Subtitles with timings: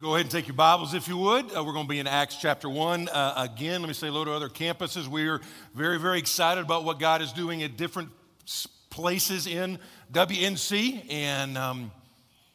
[0.00, 1.46] Go ahead and take your Bibles if you would.
[1.46, 3.80] Uh, we're going to be in Acts chapter 1 uh, again.
[3.80, 5.08] Let me say hello to other campuses.
[5.08, 5.40] We are
[5.74, 8.10] very, very excited about what God is doing at different
[8.90, 9.80] places in
[10.12, 11.12] WNC.
[11.12, 11.90] And um,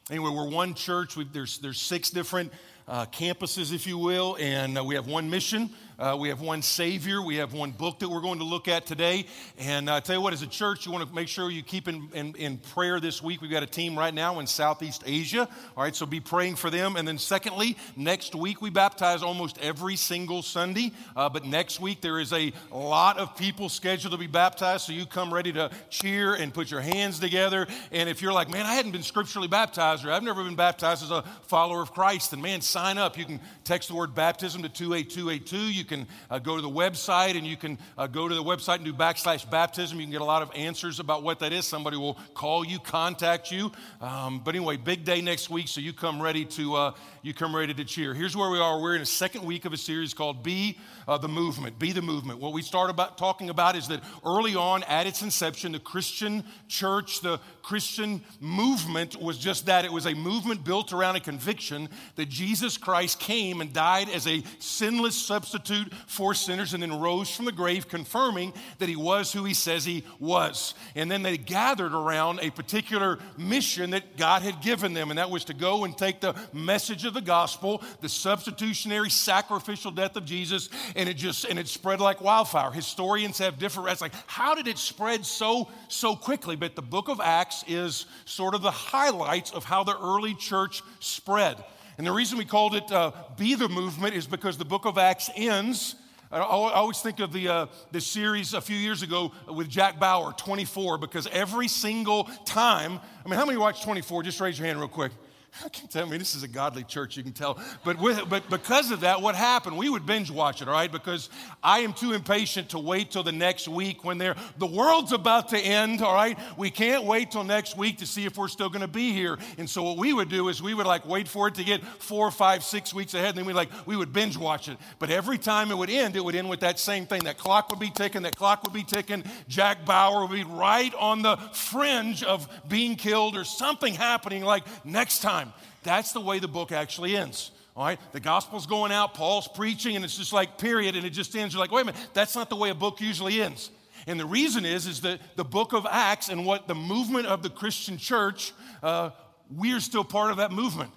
[0.10, 1.18] anyway, we're one church.
[1.18, 2.54] We've, there's, there's six different
[2.88, 5.70] uh, campuses, if you will, and uh, we have one mission.
[6.00, 7.22] Uh, we have one Savior.
[7.22, 9.26] We have one book that we're going to look at today.
[9.60, 11.62] And I uh, tell you what, as a church, you want to make sure you
[11.62, 13.42] keep in, in, in, prayer this week.
[13.42, 15.48] We've got a team right now in Southeast Asia.
[15.78, 16.96] All right, so be praying for them.
[16.96, 20.94] And then, secondly, next week we baptize almost every single Sunday.
[21.16, 24.86] Uh, but next week there is a lot of people scheduled to be baptized.
[24.86, 27.68] So you come ready to cheer and put your hands together.
[27.92, 31.04] And if you're like, man, I hadn't been scripturally baptized or I've never been baptized
[31.04, 33.18] as a follower of Christ, then man, sign up.
[33.18, 35.58] You can text the word baptism to 28282.
[35.58, 38.44] You you can uh, go to the website and you can uh, go to the
[38.44, 40.00] website and do backslash baptism.
[40.00, 41.66] You can get a lot of answers about what that is.
[41.66, 43.70] Somebody will call you, contact you.
[44.00, 46.92] Um, but anyway, big day next week, so you come ready to uh,
[47.22, 48.14] you come ready to cheer.
[48.14, 48.82] Here's where we are.
[48.82, 52.02] We're in a second week of a series called "Be uh, the Movement." Be the
[52.02, 52.40] movement.
[52.40, 56.46] What we start about talking about is that early on, at its inception, the Christian
[56.70, 59.84] church, the Christian movement was just that.
[59.84, 64.28] It was a movement built around a conviction that Jesus Christ came and died as
[64.28, 65.73] a sinless substitute
[66.08, 69.86] for sinners and then rose from the grave, confirming that he was who he says
[69.86, 70.74] he was.
[70.96, 75.30] And then they gathered around a particular mission that God had given them, and that
[75.30, 80.26] was to go and take the message of the gospel, the substitutionary sacrificial death of
[80.26, 82.72] Jesus, and it just and it spread like wildfire.
[82.72, 83.90] Historians have different.
[83.90, 86.56] It's like, how did it spread so so quickly?
[86.56, 90.82] But the book of Acts is sort of the highlights of how the early church
[91.00, 91.64] spread.
[91.98, 94.98] And the reason we called it uh, Be the Movement is because the book of
[94.98, 95.96] Acts ends.
[96.32, 100.34] I always think of the, uh, the series a few years ago with Jack Bauer,
[100.34, 104.24] 24, because every single time, I mean, how many watch 24?
[104.24, 105.12] Just raise your hand real quick.
[105.66, 107.60] I can tell me this is a godly church, you can tell.
[107.84, 109.78] But, with, but because of that, what happened?
[109.78, 110.92] We would binge watch it, all right?
[110.92, 111.30] Because
[111.62, 115.50] I am too impatient to wait till the next week when they're, the world's about
[115.50, 116.38] to end, all right?
[116.58, 119.38] We can't wait till next week to see if we're still going to be here.
[119.58, 121.84] And so what we would do is we would like wait for it to get
[121.84, 124.78] four, five, six weeks ahead, and then we like we would binge watch it.
[125.00, 127.26] But every time it would end, it would end with that same thing.
[127.26, 129.24] That clock would be ticking, that clock would be ticking.
[129.48, 134.64] Jack Bauer would be right on the fringe of being killed or something happening like
[134.86, 135.54] next time time.
[135.84, 137.52] That's the way the book actually ends.
[137.76, 141.10] All right, the gospel's going out, Paul's preaching, and it's just like period, and it
[141.10, 141.56] just ends.
[141.56, 143.72] You're like, wait a minute, that's not the way a book usually ends.
[144.06, 147.42] And the reason is, is that the book of Acts and what the movement of
[147.42, 149.10] the Christian church, uh,
[149.56, 150.92] we are still part of that movement.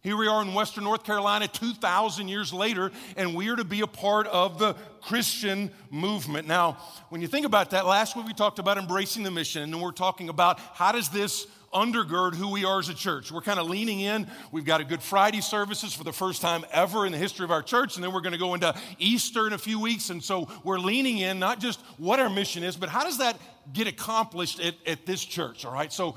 [0.00, 3.80] Here we are in Western North Carolina 2,000 years later, and we are to be
[3.80, 6.46] a part of the Christian movement.
[6.46, 9.82] Now, when you think about that, last week we talked about embracing the mission, and
[9.82, 13.30] we're talking about how does this undergird who we are as a church.
[13.30, 14.26] We're kind of leaning in.
[14.52, 17.50] We've got a Good Friday services for the first time ever in the history of
[17.50, 20.10] our church, and then we're going to go into Easter in a few weeks.
[20.10, 23.38] And so we're leaning in not just what our mission is, but how does that
[23.72, 25.92] get accomplished at, at this church, all right?
[25.92, 26.16] So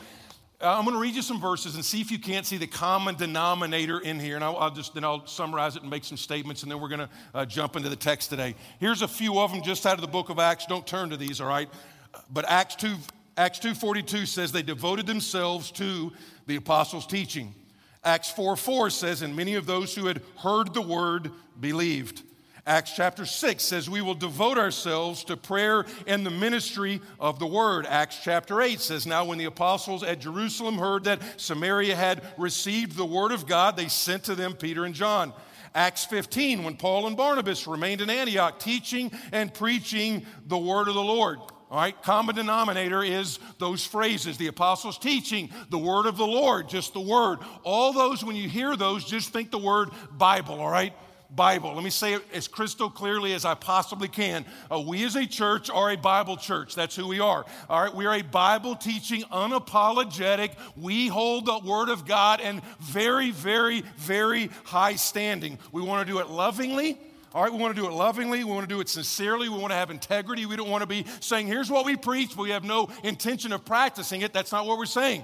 [0.62, 2.68] uh, I'm going to read you some verses and see if you can't see the
[2.68, 6.18] common denominator in here, and I'll, I'll just then I'll summarize it and make some
[6.18, 8.56] statements, and then we're going to uh, jump into the text today.
[8.80, 10.66] Here's a few of them just out of the book of Acts.
[10.66, 11.70] Don't turn to these, all right?
[12.30, 12.94] But Acts 2
[13.40, 16.12] Acts 2:42 says they devoted themselves to
[16.46, 17.56] the apostles' teaching.
[18.04, 22.24] Acts 4 4 says, and many of those who had heard the word believed.
[22.68, 27.48] Acts chapter 6 says, We will devote ourselves to prayer and the ministry of the
[27.48, 27.86] word.
[27.86, 32.98] Acts chapter 8 says, Now when the apostles at Jerusalem heard that Samaria had received
[32.98, 35.32] the word of God, they sent to them Peter and John.
[35.74, 40.94] Acts 15, when Paul and Barnabas remained in Antioch, teaching and preaching the word of
[40.94, 41.40] the Lord.
[41.72, 46.68] All right, common denominator is those phrases the apostles' teaching, the word of the Lord,
[46.68, 47.40] just the word.
[47.64, 50.94] All those, when you hear those, just think the word Bible, all right?
[51.30, 51.76] Bible.
[51.76, 54.46] Let me say it as crystal clearly as I possibly can.
[54.72, 56.74] Uh, we as a church are a Bible church.
[56.74, 57.46] That's who we are.
[57.70, 60.54] All right, we are a Bible teaching, unapologetic.
[60.76, 65.60] We hold the Word of God in very, very, very high standing.
[65.72, 66.98] We want to do it lovingly.
[67.34, 68.44] All right, we want to do it lovingly.
[68.44, 69.50] We want to do it sincerely.
[69.50, 70.48] We want to have integrity.
[70.48, 73.54] We don't want to be saying, here's what we preach, but we have no intention
[73.54, 74.34] of practicing it.
[74.34, 75.24] That's not what we're saying.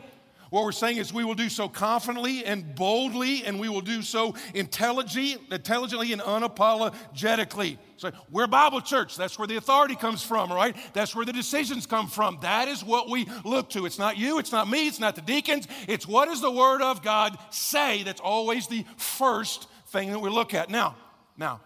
[0.52, 4.04] What we're saying is we will do so confidently and boldly, and we will do
[4.04, 7.80] so intelligently, intelligently and unapologetically.
[7.98, 9.18] So we're Bible church.
[9.18, 10.76] That's where the authority comes from, right?
[10.94, 12.38] That's where the decisions come from.
[12.42, 13.86] That is what we look to.
[13.86, 15.68] It's not you, it's not me, it's not the deacons.
[15.88, 18.04] It's what does the Word of God say?
[18.04, 20.70] That's always the first thing that we look at.
[20.70, 20.96] Now,
[21.38, 21.62] now,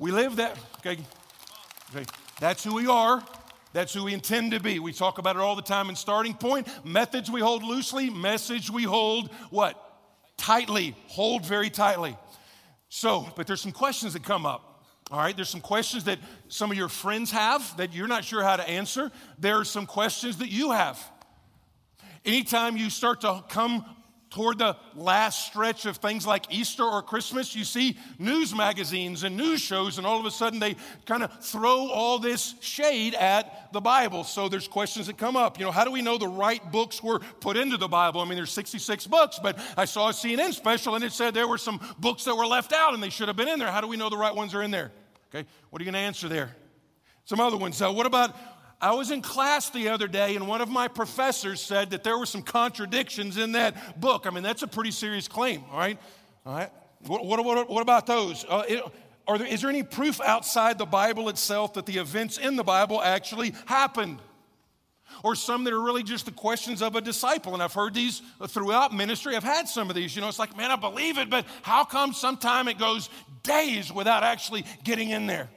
[0.00, 0.98] we live that, okay?
[1.94, 2.04] okay.
[2.40, 3.22] That's who we are.
[3.72, 4.78] That's who we intend to be.
[4.78, 6.68] We talk about it all the time in starting point.
[6.84, 9.82] Methods we hold loosely, message we hold what?
[10.36, 12.16] tightly, hold very tightly.
[12.88, 14.84] So, but there's some questions that come up.
[15.10, 16.18] All right, there's some questions that
[16.48, 19.12] some of your friends have that you're not sure how to answer.
[19.38, 21.00] There are some questions that you have.
[22.24, 23.84] Anytime you start to come
[24.30, 29.36] toward the last stretch of things like Easter or Christmas, you see news magazines and
[29.36, 33.72] news shows, and all of a sudden they kind of throw all this shade at
[33.72, 34.24] the Bible.
[34.24, 35.58] So there's questions that come up.
[35.58, 38.20] You know, how do we know the right books were put into the Bible?
[38.20, 41.48] I mean, there's 66 books, but I saw a CNN special and it said there
[41.48, 43.70] were some books that were left out and they should have been in there.
[43.70, 44.92] How do we know the right ones are in there?
[45.34, 46.54] Okay, what are you going to answer there?
[47.24, 47.82] Some other ones.
[47.82, 48.36] Uh, what about
[48.80, 52.18] I was in class the other day, and one of my professors said that there
[52.18, 54.26] were some contradictions in that book.
[54.26, 55.98] I mean, that's a pretty serious claim, all right?
[56.44, 56.70] All right?
[57.06, 58.44] What, what, what, what about those?
[58.48, 58.82] Uh, it,
[59.26, 62.62] are there, is there any proof outside the Bible itself that the events in the
[62.64, 64.20] Bible actually happened?
[65.24, 67.54] Or some that are really just the questions of a disciple.
[67.54, 69.34] And I've heard these throughout ministry.
[69.36, 70.14] I've had some of these.
[70.14, 73.08] You know, it's like, man, I believe it, but how come sometime it goes
[73.42, 75.48] days without actually getting in there?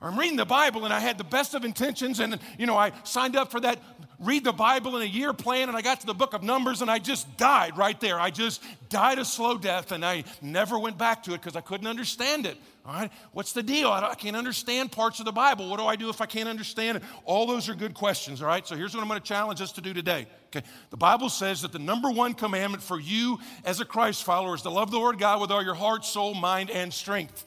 [0.00, 2.92] I'm reading the Bible and I had the best of intentions, and you know, I
[3.04, 3.80] signed up for that
[4.18, 6.82] read the Bible in a year plan, and I got to the book of Numbers
[6.82, 8.18] and I just died right there.
[8.18, 11.60] I just died a slow death, and I never went back to it because I
[11.60, 12.56] couldn't understand it.
[12.84, 13.90] All right, what's the deal?
[13.90, 15.68] I, I, can't understand parts of the Bible.
[15.68, 17.02] What do I do if I can't understand it?
[17.24, 18.64] All those are good questions, all right?
[18.64, 20.26] So here's what I'm going to challenge us to do today.
[20.48, 24.54] Okay, the Bible says that the number one commandment for you as a Christ follower
[24.54, 27.44] is to love the Lord God with all your heart, soul, mind, and strength.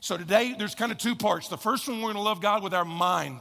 [0.00, 1.48] So today, there's kind of two parts.
[1.48, 3.40] The first one, we're going to love God with our mind.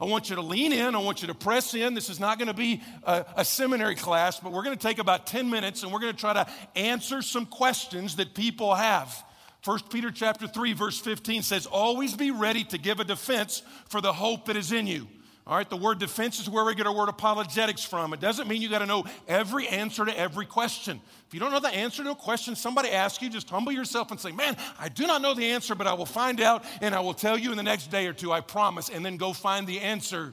[0.00, 0.94] I want you to lean in.
[0.94, 1.94] I want you to press in.
[1.94, 4.98] This is not going to be a, a, seminary class, but we're going to take
[4.98, 9.24] about 10 minutes and we're going to try to answer some questions that people have.
[9.64, 14.00] 1 Peter chapter 3 verse 15 says, "Always be ready to give a defense for
[14.00, 15.08] the hope that is in you."
[15.46, 18.14] All right, the word defense is where we get our word apologetics from.
[18.14, 21.02] It doesn't mean you got to know every answer to every question.
[21.26, 24.10] If you don't know the answer to a question, somebody asks you, just humble yourself
[24.10, 26.94] and say, Man, I do not know the answer, but I will find out and
[26.94, 29.34] I will tell you in the next day or two, I promise, and then go
[29.34, 30.32] find the answer.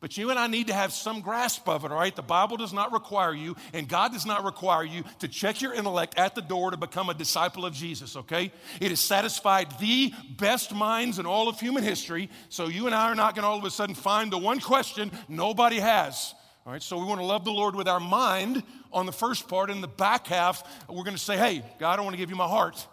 [0.00, 2.14] But you and I need to have some grasp of it, all right?
[2.16, 5.74] The Bible does not require you, and God does not require you to check your
[5.74, 8.50] intellect at the door to become a disciple of Jesus, okay?
[8.80, 13.10] It has satisfied the best minds in all of human history, so you and I
[13.10, 16.34] are not to all of a sudden find the one question nobody has.
[16.64, 18.62] All right, so we want to love the Lord with our mind
[18.92, 19.70] on the first part.
[19.70, 22.48] In the back half, we're to say, hey, God, I want to give you my
[22.48, 22.86] heart.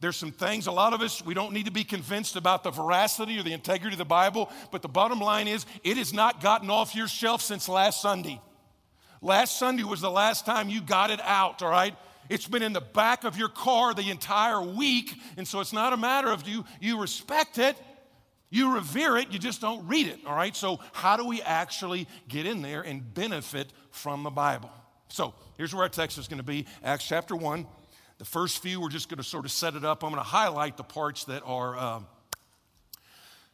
[0.00, 2.70] There's some things, a lot of us, we don't need to be convinced about the
[2.70, 6.42] veracity or the integrity of the Bible, but the bottom line is it has not
[6.42, 8.40] gotten off your shelf since last Sunday.
[9.22, 11.96] Last Sunday was the last time you got it out, all right?
[12.28, 15.94] It's been in the back of your car the entire week, and so it's not
[15.94, 17.76] a matter of you, you respect it,
[18.50, 20.54] you revere it, you just don't read it, all right?
[20.54, 24.70] So, how do we actually get in there and benefit from the Bible?
[25.08, 27.66] So, here's where our text is going to be Acts chapter 1,
[28.18, 30.02] the first few, we're just going to sort of set it up.
[30.02, 32.00] I'm going to highlight the parts that are uh,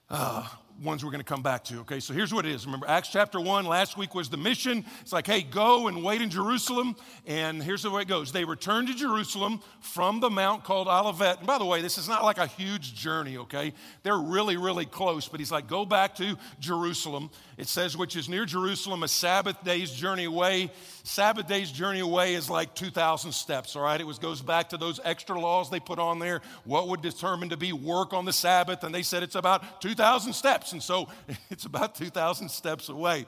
[0.08, 0.46] uh,
[0.80, 1.80] ones we're going to come back to.
[1.80, 2.64] Okay, so here's what it is.
[2.64, 4.84] Remember, Acts chapter 1, last week was the mission.
[5.00, 6.94] It's like, hey, go and wait in Jerusalem.
[7.26, 11.38] And here's the way it goes they returned to Jerusalem from the mount called Olivet.
[11.38, 13.72] And by the way, this is not like a huge journey, okay?
[14.04, 15.26] They're really, really close.
[15.26, 17.30] But he's like, go back to Jerusalem.
[17.58, 20.70] It says, which is near Jerusalem, a Sabbath day's journey away.
[21.04, 24.00] Sabbath day's journey away is like 2,000 steps, all right?
[24.00, 26.40] It was, goes back to those extra laws they put on there.
[26.64, 28.84] What would determine to be work on the Sabbath?
[28.84, 30.72] And they said it's about 2,000 steps.
[30.72, 31.08] And so
[31.50, 33.26] it's about 2,000 steps away.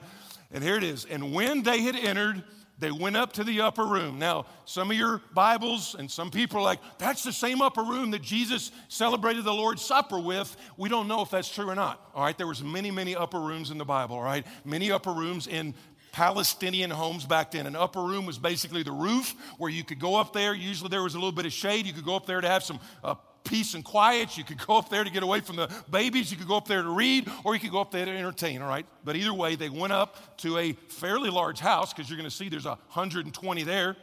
[0.52, 1.04] And here it is.
[1.04, 2.43] And when they had entered,
[2.78, 4.19] they went up to the upper room.
[4.19, 8.11] Now, some of your Bibles and some people are like, that's the same upper room
[8.11, 10.57] that Jesus celebrated the Lord's Supper with.
[10.76, 12.11] We don't know if that's true or not.
[12.14, 14.45] All right, there was many, many upper rooms in the Bible, all right?
[14.64, 15.75] Many upper rooms in
[16.11, 17.66] Palestinian homes back then.
[17.66, 20.54] An upper room was basically the roof where you could go up there.
[20.54, 21.87] Usually there was a little bit of shade.
[21.87, 24.36] You could go up there to have some uh, peace and quiet.
[24.36, 26.30] You could go up there to get away from the babies.
[26.30, 28.62] You could go up there to read, or you could go up there to entertain,
[28.62, 28.86] all right?
[29.04, 32.34] But either way, they went up to a fairly large house because you're going to
[32.34, 33.96] see there's 120 there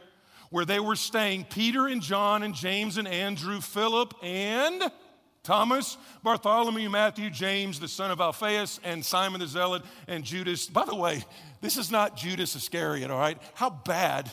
[0.50, 4.82] where they were staying Peter and John and James and Andrew, Philip and
[5.42, 10.66] Thomas, Bartholomew, Matthew, James, the son of Alphaeus, and Simon the Zealot, and Judas.
[10.66, 11.24] By the way,
[11.60, 13.38] this is not Judas Iscariot, all right?
[13.54, 14.30] How bad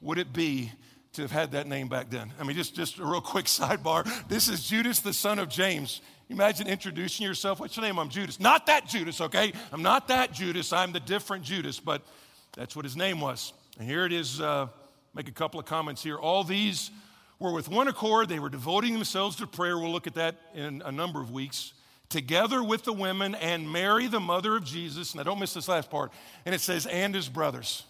[0.00, 0.70] would it be
[1.16, 2.30] to have had that name back then.
[2.38, 4.06] I mean, just, just a real quick sidebar.
[4.28, 6.00] This is Judas, the son of James.
[6.28, 7.58] Imagine introducing yourself.
[7.58, 7.98] What's your name?
[7.98, 8.38] I'm Judas.
[8.38, 9.52] Not that Judas, okay?
[9.72, 10.72] I'm not that Judas.
[10.72, 12.02] I'm the different Judas, but
[12.54, 13.52] that's what his name was.
[13.78, 14.40] And here it is.
[14.40, 14.68] Uh,
[15.14, 16.16] make a couple of comments here.
[16.16, 16.90] All these
[17.38, 18.28] were with one accord.
[18.28, 19.78] They were devoting themselves to prayer.
[19.78, 21.72] We'll look at that in a number of weeks.
[22.10, 25.14] Together with the women and Mary, the mother of Jesus.
[25.14, 26.12] Now, don't miss this last part.
[26.44, 27.84] And it says, and his brothers.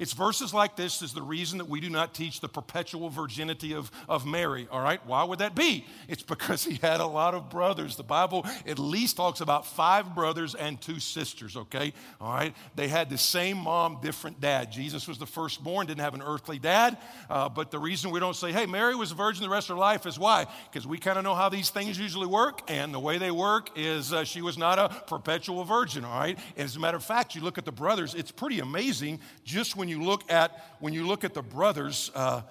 [0.00, 3.74] It's verses like this is the reason that we do not teach the perpetual virginity
[3.74, 5.04] of, of Mary, all right?
[5.06, 5.84] Why would that be?
[6.08, 7.96] It's because he had a lot of brothers.
[7.96, 11.92] The Bible at least talks about five brothers and two sisters, okay?
[12.18, 12.54] All right?
[12.76, 14.72] They had the same mom, different dad.
[14.72, 16.96] Jesus was the firstborn, didn't have an earthly dad.
[17.28, 19.76] Uh, but the reason we don't say, hey, Mary was a virgin the rest of
[19.76, 20.46] her life is why?
[20.72, 22.62] Because we kind of know how these things usually work.
[22.70, 26.38] And the way they work is uh, she was not a perpetual virgin, all right?
[26.56, 29.76] And as a matter of fact, you look at the brothers, it's pretty amazing just
[29.76, 32.10] when you look at when you look at the brothers.
[32.14, 32.42] Uh,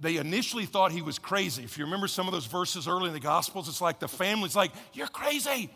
[0.00, 1.64] they initially thought he was crazy.
[1.64, 4.54] If you remember some of those verses early in the Gospels, it's like the family's
[4.54, 5.70] like, You're crazy.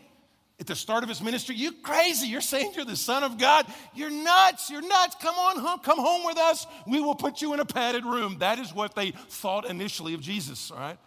[0.59, 2.27] At the start of his ministry, you crazy.
[2.27, 3.65] You're saying you're the Son of God.
[3.95, 4.69] You're nuts.
[4.69, 5.15] You're nuts.
[5.19, 5.79] Come on home.
[5.79, 6.67] Come home with us.
[6.87, 8.37] We will put you in a padded room.
[8.39, 10.97] That is what they thought initially of Jesus, all right?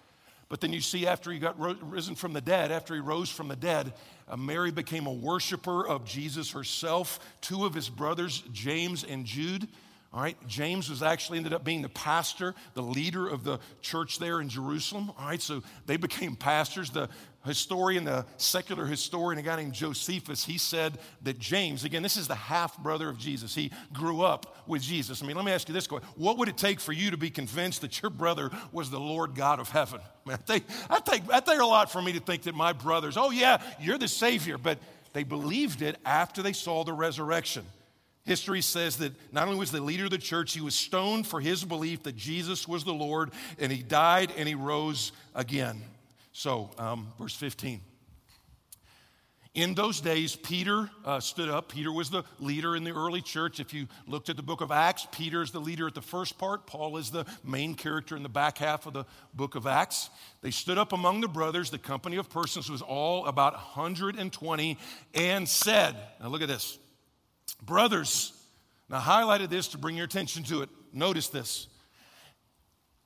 [0.49, 3.49] But then you see, after he got risen from the dead, after he rose from
[3.49, 3.95] the dead,
[4.29, 7.19] uh, Mary became a worshiper of Jesus herself.
[7.41, 9.69] Two of his brothers, James and Jude,
[10.17, 14.19] all right, James was actually ended up being the pastor, the leader of the church
[14.19, 15.11] there in Jerusalem.
[15.11, 16.89] All right, so they became pastors.
[16.89, 17.11] The
[17.45, 22.29] historian, the secular historian, a guy named Josephus, he said that James, again, this is
[22.29, 23.55] the half brother of Jesus.
[23.55, 25.23] He grew up with Jesus.
[25.23, 27.19] I mean, let me ask you this question What would it take for you to
[27.19, 30.01] be convinced that your brother was the Lord God of heaven?
[30.01, 32.55] I, mean, I, think, I, think, I think a lot for me to think that
[32.55, 34.79] my brothers, oh, yeah, you're the Savior, but
[35.13, 37.67] they believed it after they saw the resurrection.
[38.27, 41.41] History says that not only was the leader of the church, he was stoned for
[41.41, 45.81] his belief that Jesus was the Lord, and he died and he rose again.
[46.33, 47.81] So, um, verse 15.
[49.55, 51.71] In those days, Peter uh, stood up.
[51.71, 53.59] Peter was the leader in the early church.
[53.61, 56.37] If you looked at the book of Acts, Peter is the leader at the first
[56.37, 56.67] part.
[56.67, 60.11] Paul is the main character in the back half of the book of Acts.
[60.43, 61.71] They stood up among the brothers.
[61.71, 64.79] The company of persons was all about 120
[65.15, 66.79] and said, Now look at this.
[67.63, 68.33] Brothers,
[68.89, 70.69] now highlighted this to bring your attention to it.
[70.93, 71.69] Notice this.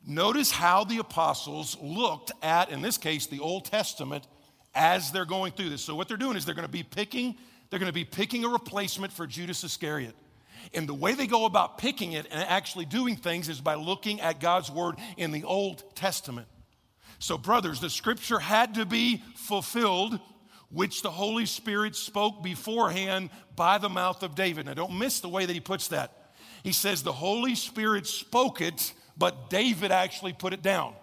[0.07, 4.27] Notice how the apostles looked at, in this case, the Old Testament
[4.75, 5.83] as they're going through this.
[5.83, 7.37] So what they're doing is they're going to be picking,
[7.69, 10.15] they're going to be picking a replacement for Judas Iscariot.
[10.75, 14.21] And the way they go about picking it and actually doing things is by looking
[14.21, 16.47] at God's word in the Old Testament.
[17.19, 20.19] So, brothers, the scripture had to be fulfilled
[20.71, 24.67] which the Holy Spirit spoke beforehand by the mouth of David.
[24.67, 26.33] Now, don't miss the way that he puts that.
[26.63, 30.95] He says the Holy Spirit spoke it, but David actually put it down.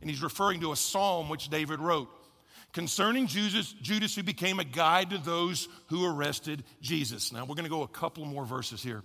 [0.00, 2.08] And he's referring to a psalm which David wrote
[2.72, 7.32] concerning Judas, Judas who became a guide to those who arrested Jesus.
[7.32, 9.02] Now, we're going to go a couple more verses here.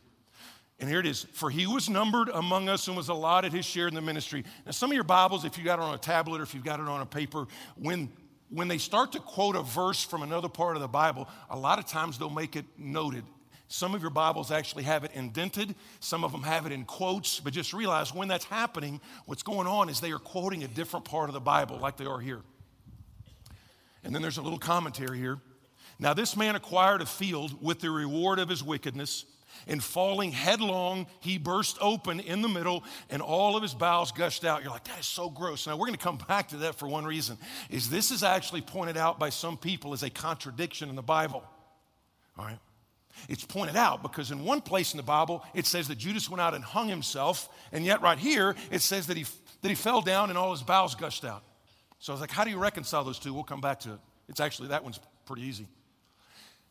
[0.79, 1.25] And here it is.
[1.33, 4.45] For he was numbered among us and was allotted his share in the ministry.
[4.65, 6.63] Now, some of your Bibles, if you got it on a tablet or if you've
[6.63, 8.09] got it on a paper, when
[8.49, 11.79] when they start to quote a verse from another part of the Bible, a lot
[11.79, 13.23] of times they'll make it noted.
[13.67, 17.41] Some of your Bibles actually have it indented, some of them have it in quotes,
[17.41, 21.05] but just realize when that's happening, what's going on is they are quoting a different
[21.05, 22.41] part of the Bible, like they are here.
[24.05, 25.39] And then there's a little commentary here.
[25.99, 29.25] Now, this man acquired a field with the reward of his wickedness
[29.67, 34.45] and falling headlong, he burst open in the middle and all of his bowels gushed
[34.45, 34.61] out.
[34.61, 35.67] You're like, that is so gross.
[35.67, 37.37] Now, we're going to come back to that for one reason,
[37.69, 41.43] is this is actually pointed out by some people as a contradiction in the Bible.
[42.37, 42.59] All right?
[43.29, 46.41] It's pointed out because in one place in the Bible, it says that Judas went
[46.41, 49.25] out and hung himself, and yet right here, it says that he,
[49.61, 51.43] that he fell down and all his bowels gushed out.
[51.99, 53.33] So I was like, how do you reconcile those two?
[53.33, 53.99] We'll come back to it.
[54.29, 55.67] It's actually, that one's pretty easy.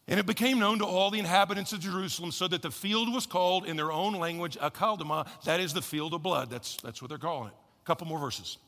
[0.08, 3.26] And it became known to all the inhabitants of Jerusalem, so that the field was
[3.26, 6.48] called in their own language Akeldama, that is the field of blood.
[6.48, 7.54] That's, that's what they're calling it.
[7.82, 8.58] A couple more verses.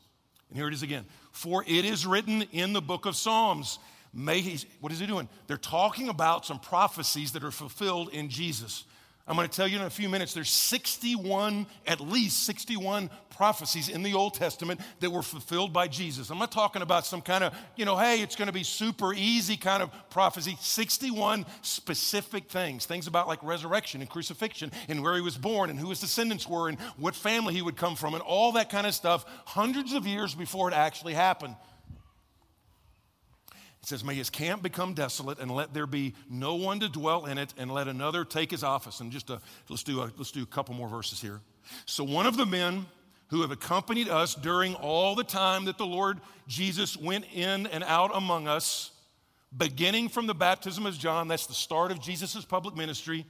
[0.49, 1.05] And here it is again.
[1.31, 3.79] For it is written in the book of Psalms.
[4.13, 5.29] May he, what is he doing?
[5.47, 8.83] They're talking about some prophecies that are fulfilled in Jesus.
[9.29, 13.87] I'm going to tell you in a few minutes, there's 61, at least 61 prophecies
[13.87, 16.31] in the Old Testament that were fulfilled by Jesus.
[16.31, 19.13] I'm not talking about some kind of, you know, hey, it's going to be super
[19.13, 20.57] easy kind of prophecy.
[20.59, 25.77] 61 specific things, things about like resurrection and crucifixion and where he was born and
[25.79, 28.87] who his descendants were and what family he would come from and all that kind
[28.87, 31.55] of stuff, hundreds of years before it actually happened.
[33.81, 37.25] It says, May his camp become desolate, and let there be no one to dwell
[37.25, 38.99] in it, and let another take his office.
[38.99, 41.41] And just a, let's, do a, let's do a couple more verses here.
[41.85, 42.85] So one of the men
[43.27, 47.83] who have accompanied us during all the time that the Lord Jesus went in and
[47.83, 48.91] out among us,
[49.55, 53.25] beginning from the baptism of John, that's the start of Jesus' public ministry,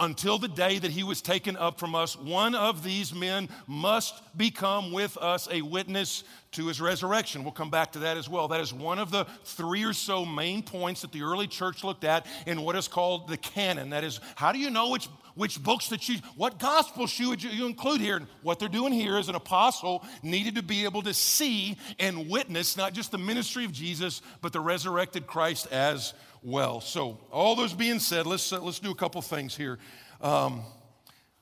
[0.00, 4.14] until the day that he was taken up from us, one of these men must
[4.36, 7.42] become with us a witness to his resurrection.
[7.42, 8.48] We'll come back to that as well.
[8.48, 12.04] That is one of the three or so main points that the early church looked
[12.04, 13.90] at in what is called the canon.
[13.90, 17.66] That is, how do you know which, which books that you, what gospels should you
[17.66, 18.16] include here.
[18.16, 22.28] And what they're doing here is an apostle needed to be able to see and
[22.28, 26.80] witness not just the ministry of Jesus, but the resurrected Christ as well.
[26.80, 29.78] So, all those being said, let's, uh, let's do a couple things here.
[30.20, 30.62] Um,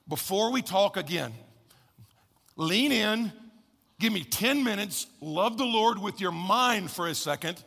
[0.07, 1.33] before we talk again,
[2.55, 3.31] lean in,
[3.99, 7.63] give me 10 minutes, love the Lord with your mind for a second,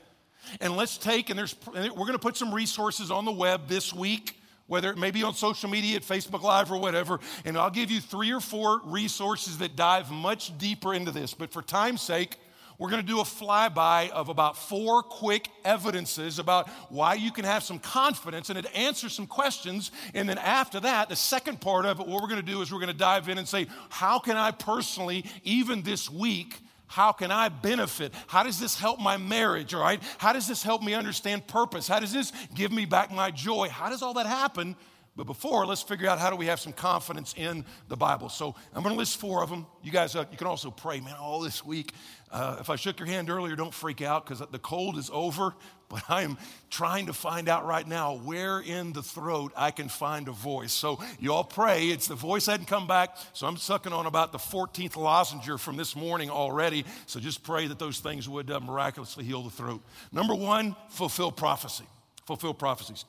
[0.61, 3.93] and let's take, and there's, we're going to put some resources on the web this
[3.93, 4.37] week
[4.71, 7.19] whether it may be on social media, at Facebook Live, or whatever.
[7.45, 11.35] And I'll give you three or four resources that dive much deeper into this.
[11.35, 12.37] But for time's sake,
[12.81, 17.45] we're going to do a flyby of about four quick evidences about why you can
[17.45, 19.93] have some confidence and it answers some questions.
[20.15, 22.73] And then after that, the second part of it, what we're going to do is
[22.73, 27.13] we're going to dive in and say, how can I personally, even this week, how
[27.13, 28.15] can I benefit?
[28.27, 30.03] How does this help my marriage, all right?
[30.17, 31.87] How does this help me understand purpose?
[31.87, 33.69] How does this give me back my joy?
[33.69, 34.75] How does all that happen?
[35.17, 38.29] But before, let's figure out how do we have some confidence in the Bible.
[38.29, 39.67] So I'm going to list four of them.
[39.83, 41.93] You guys, uh, you can also pray, man, all this week.
[42.31, 45.55] Uh, if I shook your hand earlier, don't freak out because the cold is over.
[45.91, 46.39] But I am
[46.71, 50.73] trying to find out right now where in the throat I can find a voice.
[50.73, 51.89] So you all pray.
[51.89, 53.17] It's the voice hadn't come back.
[53.33, 56.85] So I'm sucking on about the 14th lozenge from this morning already.
[57.07, 59.83] So just pray that those things would uh, miraculously heal the throat.
[60.13, 61.87] Number one, fulfill prophecy.
[62.25, 63.05] Fulfill prophecies.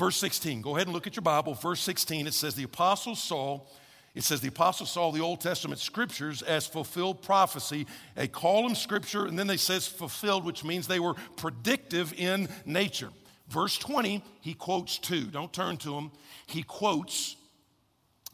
[0.00, 1.52] Verse 16, go ahead and look at your Bible.
[1.52, 3.70] Verse 16, it says, The apostle Saul,
[4.14, 7.86] it says, The apostle saw the Old Testament scriptures as fulfilled prophecy.
[8.14, 12.48] They call them scripture, and then they says fulfilled, which means they were predictive in
[12.64, 13.10] nature.
[13.48, 15.26] Verse 20, he quotes two.
[15.26, 16.12] Don't turn to them.
[16.46, 17.36] He quotes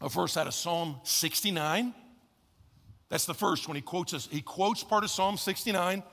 [0.00, 1.92] a verse out of Psalm 69.
[3.08, 3.75] That's the first one.
[3.75, 4.28] He quotes us.
[4.30, 6.04] He quotes part of Psalm 69.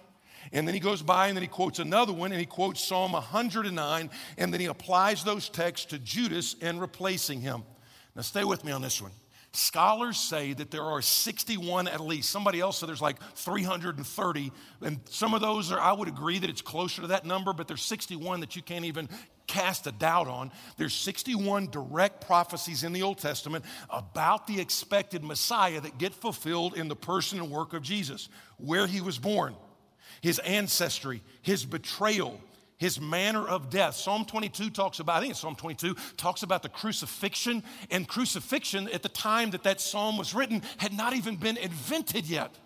[0.51, 3.13] And then he goes by and then he quotes another one and he quotes Psalm
[3.13, 7.63] 109 and then he applies those texts to Judas and replacing him.
[8.15, 9.11] Now, stay with me on this one.
[9.55, 12.31] Scholars say that there are 61 at least.
[12.31, 14.51] Somebody else said there's like 330.
[14.81, 17.67] And some of those are, I would agree that it's closer to that number, but
[17.67, 19.07] there's 61 that you can't even
[19.45, 20.51] cast a doubt on.
[20.77, 26.75] There's 61 direct prophecies in the Old Testament about the expected Messiah that get fulfilled
[26.75, 29.55] in the person and work of Jesus, where he was born
[30.23, 32.39] his ancestry, his betrayal,
[32.77, 33.93] his manner of death.
[33.93, 37.61] Psalm 22 talks about, I think it's Psalm 22, talks about the crucifixion.
[37.91, 42.25] And crucifixion at the time that that psalm was written had not even been invented
[42.25, 42.57] yet.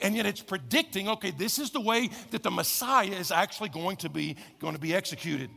[0.00, 3.96] And yet it's predicting, okay, this is the way that the Messiah is actually going
[3.98, 5.50] to be, going to be executed.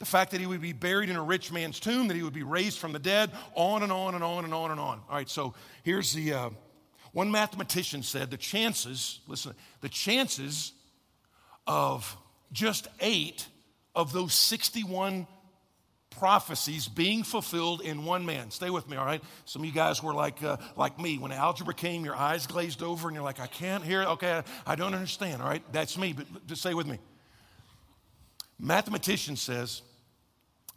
[0.00, 2.32] The fact that he would be buried in a rich man's tomb, that he would
[2.32, 5.00] be raised from the dead, on and on and on and on and on.
[5.08, 6.50] All right, so here's the, uh,
[7.16, 10.72] one mathematician said the chances, listen, the chances
[11.66, 12.14] of
[12.52, 13.46] just eight
[13.94, 15.26] of those 61
[16.10, 18.50] prophecies being fulfilled in one man.
[18.50, 19.22] Stay with me, all right?
[19.46, 21.16] Some of you guys were like, uh, like me.
[21.16, 24.08] When algebra came, your eyes glazed over and you're like, I can't hear it.
[24.08, 25.62] Okay, I, I don't understand, all right?
[25.72, 26.98] That's me, but just stay with me.
[28.58, 29.80] Mathematician says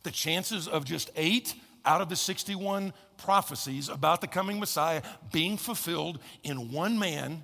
[0.03, 1.53] the chances of just eight
[1.89, 7.43] out of the 61 prophecies about the coming Messiah being fulfilled in one man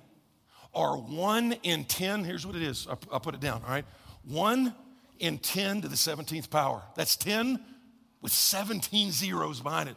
[0.72, 2.22] are one in 10.
[2.22, 3.84] Here's what it is I'll, put it down, all right?
[4.22, 4.72] One
[5.18, 6.80] in 10 to the 17th power.
[6.94, 7.60] That's 10
[8.22, 9.96] with 17 zeros behind it.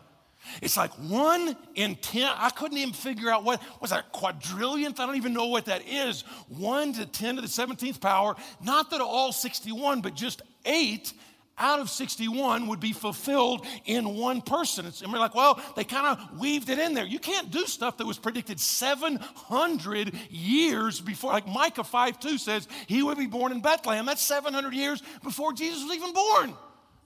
[0.63, 2.31] It's like one in 10.
[2.35, 4.99] I couldn't even figure out what was that quadrillionth?
[4.99, 6.21] I don't even know what that is.
[6.47, 8.35] One to 10 to the 17th power.
[8.63, 11.13] Not that all 61, but just eight
[11.59, 14.85] out of 61 would be fulfilled in one person.
[15.03, 17.05] And we're like, well, they kind of weaved it in there.
[17.05, 21.31] You can't do stuff that was predicted 700 years before.
[21.31, 24.05] Like Micah 5 2 says, he would be born in Bethlehem.
[24.05, 26.53] That's 700 years before Jesus was even born.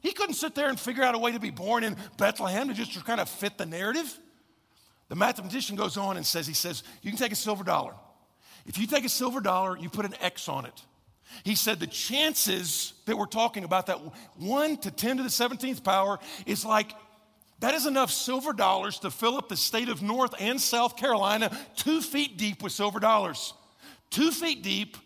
[0.01, 2.73] He couldn't sit there and figure out a way to be born in Bethlehem to
[2.73, 4.19] just kind of fit the narrative.
[5.09, 7.93] The mathematician goes on and says, he says, you can take a silver dollar.
[8.65, 10.81] If you take a silver dollar, you put an X on it.
[11.43, 13.99] He said the chances that we're talking about, that
[14.37, 16.93] 1 to 10 to the 17th power, is like
[17.59, 21.57] that is enough silver dollars to fill up the state of North and South Carolina
[21.77, 23.53] two feet deep with silver dollars.
[24.09, 24.97] Two feet deep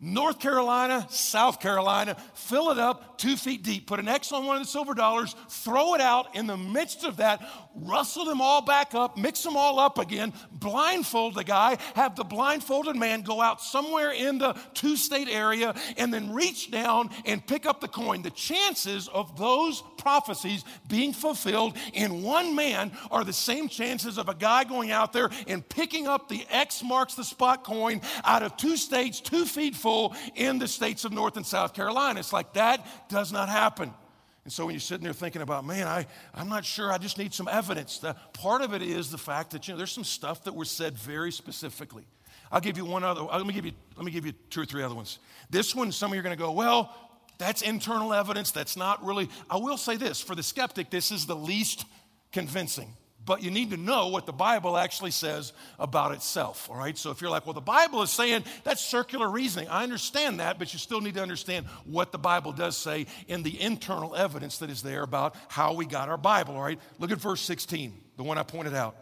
[0.00, 4.56] North Carolina, South Carolina, fill it up two feet deep, put an X on one
[4.56, 7.42] of the silver dollars, throw it out in the midst of that,
[7.74, 12.24] rustle them all back up, mix them all up again, blindfold the guy, have the
[12.24, 17.46] blindfolded man go out somewhere in the two state area, and then reach down and
[17.46, 18.20] pick up the coin.
[18.20, 24.28] The chances of those prophecies being fulfilled in one man are the same chances of
[24.28, 28.42] a guy going out there and picking up the X marks the spot coin out
[28.42, 29.74] of two states, two feet
[30.34, 32.20] in the states of North and South Carolina.
[32.20, 33.92] It's like that does not happen.
[34.44, 37.16] And so when you're sitting there thinking about, man, I, I'm not sure, I just
[37.16, 37.98] need some evidence.
[37.98, 40.70] The, part of it is the fact that, you know, there's some stuff that was
[40.70, 42.04] said very specifically.
[42.52, 44.60] I'll give you one other, uh, let me give you, let me give you two
[44.60, 45.18] or three other ones.
[45.48, 46.94] This one, some of you are going to go, well,
[47.38, 48.50] that's internal evidence.
[48.50, 51.86] That's not really, I will say this for the skeptic, this is the least
[52.30, 52.92] convincing.
[53.26, 56.96] But you need to know what the Bible actually says about itself, all right?
[56.96, 60.58] So if you're like, well, the Bible is saying that's circular reasoning, I understand that,
[60.58, 64.58] but you still need to understand what the Bible does say in the internal evidence
[64.58, 66.78] that is there about how we got our Bible, all right?
[66.98, 68.96] Look at verse 16, the one I pointed out.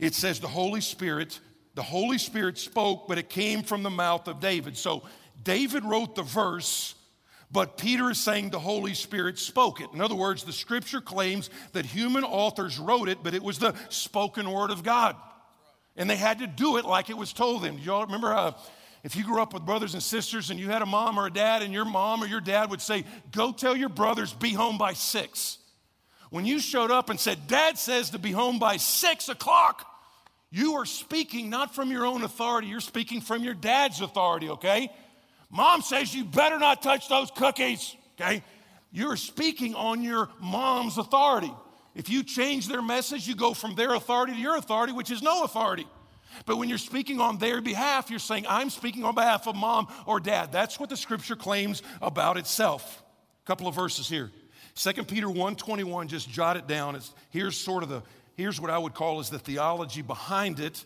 [0.00, 1.38] It says, the Holy Spirit,
[1.74, 4.78] the Holy Spirit spoke, but it came from the mouth of David.
[4.78, 5.02] So
[5.42, 6.94] David wrote the verse
[7.50, 9.88] but Peter is saying the Holy Spirit spoke it.
[9.94, 13.74] In other words, the scripture claims that human authors wrote it, but it was the
[13.88, 15.16] spoken word of God.
[15.96, 17.76] And they had to do it like it was told them.
[17.76, 18.52] Do Y'all remember uh,
[19.02, 21.32] if you grew up with brothers and sisters and you had a mom or a
[21.32, 24.76] dad, and your mom or your dad would say, Go tell your brothers, be home
[24.76, 25.58] by six.
[26.30, 29.86] When you showed up and said, Dad says to be home by six o'clock,
[30.50, 34.90] you are speaking not from your own authority, you're speaking from your dad's authority, okay?
[35.50, 38.42] Mom says you better not touch those cookies, okay?
[38.92, 41.52] You're speaking on your mom's authority.
[41.94, 45.22] If you change their message, you go from their authority to your authority, which is
[45.22, 45.86] no authority.
[46.46, 49.88] But when you're speaking on their behalf, you're saying, I'm speaking on behalf of mom
[50.06, 50.52] or dad.
[50.52, 53.02] That's what the scripture claims about itself.
[53.44, 54.30] A couple of verses here.
[54.74, 56.94] 2 Peter 1:21, just jot it down.
[56.94, 58.02] It's, here's sort of the,
[58.36, 60.84] here's what I would call is the theology behind it.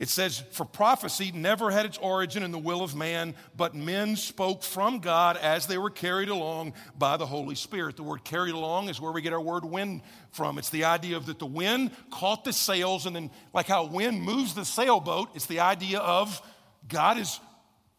[0.00, 4.16] It says, For prophecy never had its origin in the will of man, but men
[4.16, 7.96] spoke from God as they were carried along by the Holy Spirit.
[7.98, 10.00] The word carried along is where we get our word wind
[10.32, 10.56] from.
[10.56, 14.22] It's the idea of that the wind caught the sails, and then, like how wind
[14.22, 16.40] moves the sailboat, it's the idea of
[16.88, 17.38] God is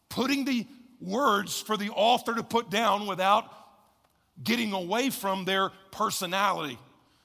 [0.08, 0.66] putting the
[1.00, 3.44] words for the author to put down without
[4.42, 6.80] getting away from their personality.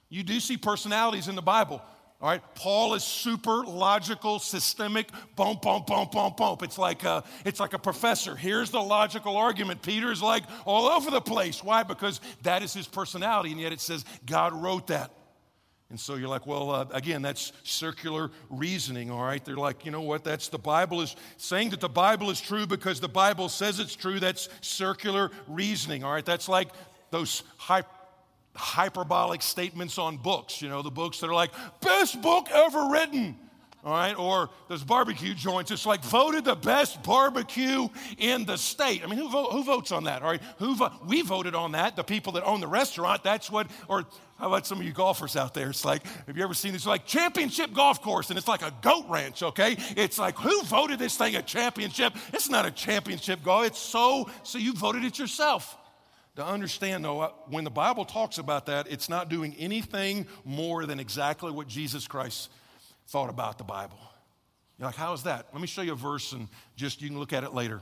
[0.09, 1.81] You do see personalities in the Bible.
[2.19, 6.63] All right, Paul is super logical, systemic, bump, bump, bump, bump, bump.
[6.63, 8.35] It's like a, it's like a professor.
[8.35, 9.83] Here's the logical argument.
[9.83, 11.63] Peter's like all over the place.
[11.63, 11.83] Why?
[11.83, 15.11] Because that is his personality, and yet it says God wrote that.
[15.89, 19.43] And so you're like, well, uh, again, that's circular reasoning, all right?
[19.45, 20.23] They're like, you know what?
[20.23, 23.95] That's the Bible is saying that the Bible is true because the Bible says it's
[23.95, 24.19] true.
[24.19, 26.25] That's circular reasoning, all right?
[26.25, 26.69] That's like
[27.11, 27.83] those high
[28.57, 33.37] hyperbolic statements on books, you know, the books that are like, best book ever written.
[33.83, 35.71] All right, or those barbecue joints.
[35.71, 39.01] It's like voted the best barbecue in the state.
[39.01, 40.23] I mean, who, vote, who votes on that?
[40.23, 41.95] All right, who vo- we voted on that.
[41.95, 43.23] The people that own the restaurant.
[43.23, 43.71] That's what.
[43.87, 44.03] Or
[44.39, 45.69] how about some of you golfers out there?
[45.69, 46.85] It's like, have you ever seen this?
[46.85, 49.41] Like championship golf course, and it's like a goat ranch.
[49.41, 52.13] Okay, it's like who voted this thing a championship?
[52.33, 53.67] It's not a championship golf.
[53.67, 54.29] It's so.
[54.43, 55.77] So you voted it yourself
[56.37, 60.85] to understand, though, uh, when the Bible talks about that, it's not doing anything more
[60.85, 62.51] than exactly what Jesus Christ
[63.07, 63.97] thought about the Bible.
[64.77, 65.47] You're like, how is that?
[65.51, 67.81] Let me show you a verse and just you can look at it later.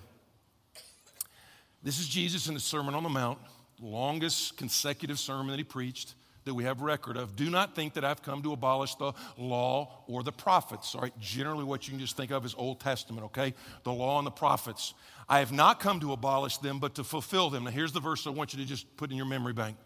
[1.83, 3.39] This is Jesus in the Sermon on the Mount,
[3.81, 6.15] longest consecutive sermon that he preached
[6.45, 7.35] that we have record of.
[7.35, 10.95] Do not think that I've come to abolish the law or the prophets.
[10.95, 13.53] All right, generally what you can just think of as Old Testament, okay?
[13.83, 14.93] The law and the prophets.
[15.27, 17.63] I have not come to abolish them, but to fulfill them.
[17.63, 19.77] Now, here's the verse I want you to just put in your memory bank.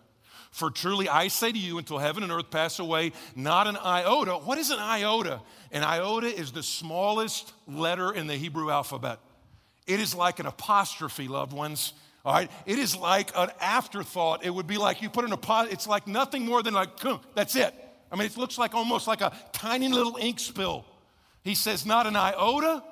[0.51, 4.33] For truly I say to you, until heaven and earth pass away, not an iota.
[4.33, 5.41] What is an iota?
[5.71, 9.19] An iota is the smallest letter in the Hebrew alphabet.
[9.85, 11.93] It is like an apostrophe, loved ones.
[12.25, 14.43] All right, it is like an afterthought.
[14.43, 15.73] It would be like you put an apostrophe.
[15.73, 16.89] It's like nothing more than like,
[17.33, 17.73] that's it.
[18.11, 20.85] I mean, it looks like almost like a tiny little ink spill.
[21.43, 22.83] He says, not an iota,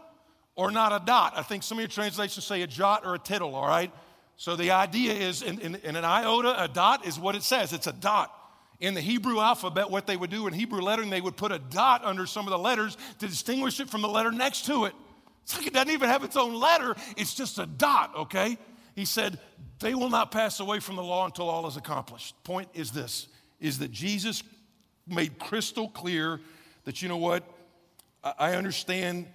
[0.58, 1.34] or not a dot.
[1.38, 3.91] I think some of your translations say a jot or a tittle, all right?
[4.36, 7.72] So the idea is in, in, in, an iota, a dot is what it says.
[7.72, 8.34] It's a dot.
[8.80, 11.60] In the Hebrew alphabet, what they would do in Hebrew lettering, they would put a
[11.60, 14.93] dot under some of the letters to distinguish it from the letter next to it.
[15.43, 18.58] It's like it doesn't even have its own letter, it's just a dot, okay?
[18.96, 19.39] He said,
[19.80, 22.36] they will not pass away from the law until all is accomplished.
[22.43, 23.28] Point is this
[23.60, 24.43] is that Jesus
[25.08, 26.39] made crystal clear
[26.84, 27.43] that, you know what,
[28.24, 29.28] I understand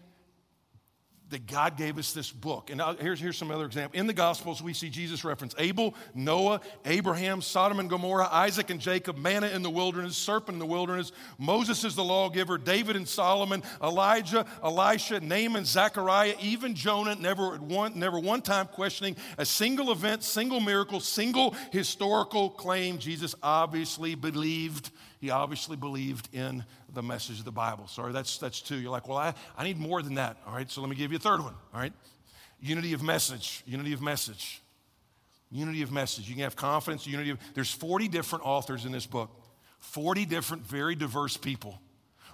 [1.32, 2.70] that God gave us this book.
[2.70, 3.98] And here's, here's some other example.
[3.98, 8.80] In the Gospels, we see Jesus reference Abel, Noah, Abraham, Sodom and Gomorrah, Isaac and
[8.80, 13.08] Jacob, manna in the wilderness, serpent in the wilderness, Moses is the lawgiver, David and
[13.08, 19.90] Solomon, Elijah, Elisha, Naaman, Zechariah, even Jonah, never one, never one time questioning a single
[19.90, 22.98] event, single miracle, single historical claim.
[22.98, 24.90] Jesus obviously believed
[25.22, 27.86] he obviously believed in the message of the Bible.
[27.86, 28.76] Sorry, that's, that's two.
[28.76, 30.36] You're like, well, I, I need more than that.
[30.44, 31.54] All right, so let me give you a third one.
[31.72, 31.92] All right,
[32.60, 33.62] unity of message.
[33.64, 34.60] Unity of message.
[35.52, 36.28] Unity of message.
[36.28, 37.38] You can have confidence, unity of.
[37.54, 39.30] There's 40 different authors in this book,
[39.78, 41.78] 40 different, very diverse people,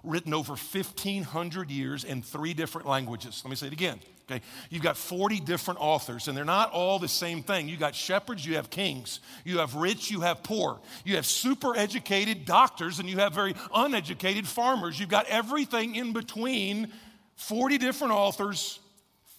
[0.03, 3.43] written over 1,500 years in three different languages.
[3.45, 4.01] Let me say it again.
[4.31, 7.67] Okay, you've got 40 different authors, and they're not all the same thing.
[7.67, 11.75] You've got shepherds, you have kings, you have rich, you have poor, you have super
[11.75, 15.01] educated doctors, and you have very uneducated farmers.
[15.01, 16.93] You've got everything in between
[17.37, 18.81] 40 different authors,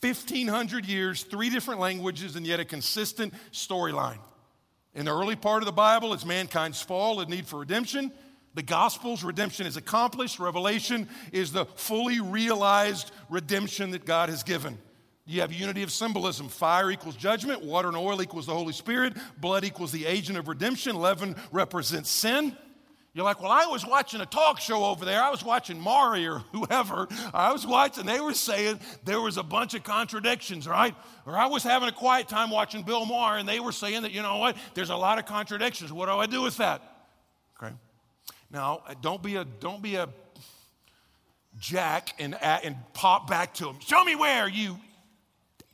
[0.02, 4.17] 1,500 years, three different languages, and yet a consistent storyline.
[4.95, 8.12] In the early part of the Bible, it's mankind's fall and need for redemption.
[8.56, 10.40] The Gospels, redemption is accomplished.
[10.40, 14.78] Revelation is the fully realized redemption that God has given.
[15.26, 16.50] You have unity of symbolism.
[16.50, 20.48] Fire equals judgment, water and oil equals the Holy Spirit, blood equals the agent of
[20.48, 22.58] redemption, leaven represents sin.
[23.14, 25.22] You're like, well, I was watching a talk show over there.
[25.22, 27.08] I was watching Maury or whoever.
[27.34, 30.96] I was watching, they were saying there was a bunch of contradictions, right?
[31.26, 34.12] Or I was having a quiet time watching Bill Maher, and they were saying that,
[34.12, 35.92] you know what, there's a lot of contradictions.
[35.92, 36.82] What do I do with that?
[38.52, 40.10] Now, uh, don't be a, don't be a
[41.60, 43.80] jack and, and pop back to him.
[43.80, 44.78] Show me where, you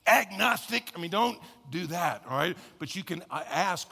[0.08, 0.92] agnostic.
[0.96, 2.58] I mean, don't do that, all right?
[2.80, 3.88] But you can uh, ask,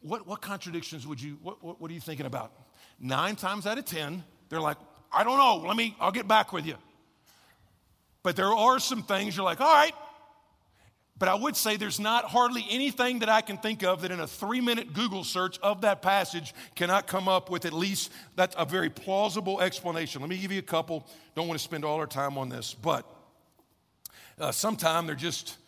[0.00, 2.52] what, what contradictions would you, what, what, what are you thinking about?
[3.00, 4.78] Nine times out of 10, they're like,
[5.12, 6.76] I don't know, let me, I'll get back with you.
[8.22, 9.92] But there are some things you're like, all right.
[11.22, 14.18] But I would say there's not hardly anything that I can think of that in
[14.18, 18.56] a three minute Google search of that passage cannot come up with at least that's
[18.58, 20.20] a very plausible explanation.
[20.20, 21.06] Let me give you a couple.
[21.36, 23.08] Don't want to spend all our time on this, but
[24.40, 25.58] uh, sometimes they're just,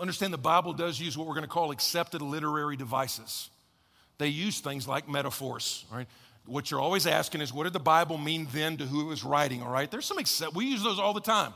[0.00, 3.50] understand the Bible does use what we're going to call accepted literary devices.
[4.16, 6.06] They use things like metaphors, right?
[6.46, 9.24] what you're always asking is, what did the Bible mean then to who it was
[9.24, 9.90] writing, all right?
[9.90, 11.52] There's some, except we use those all the time.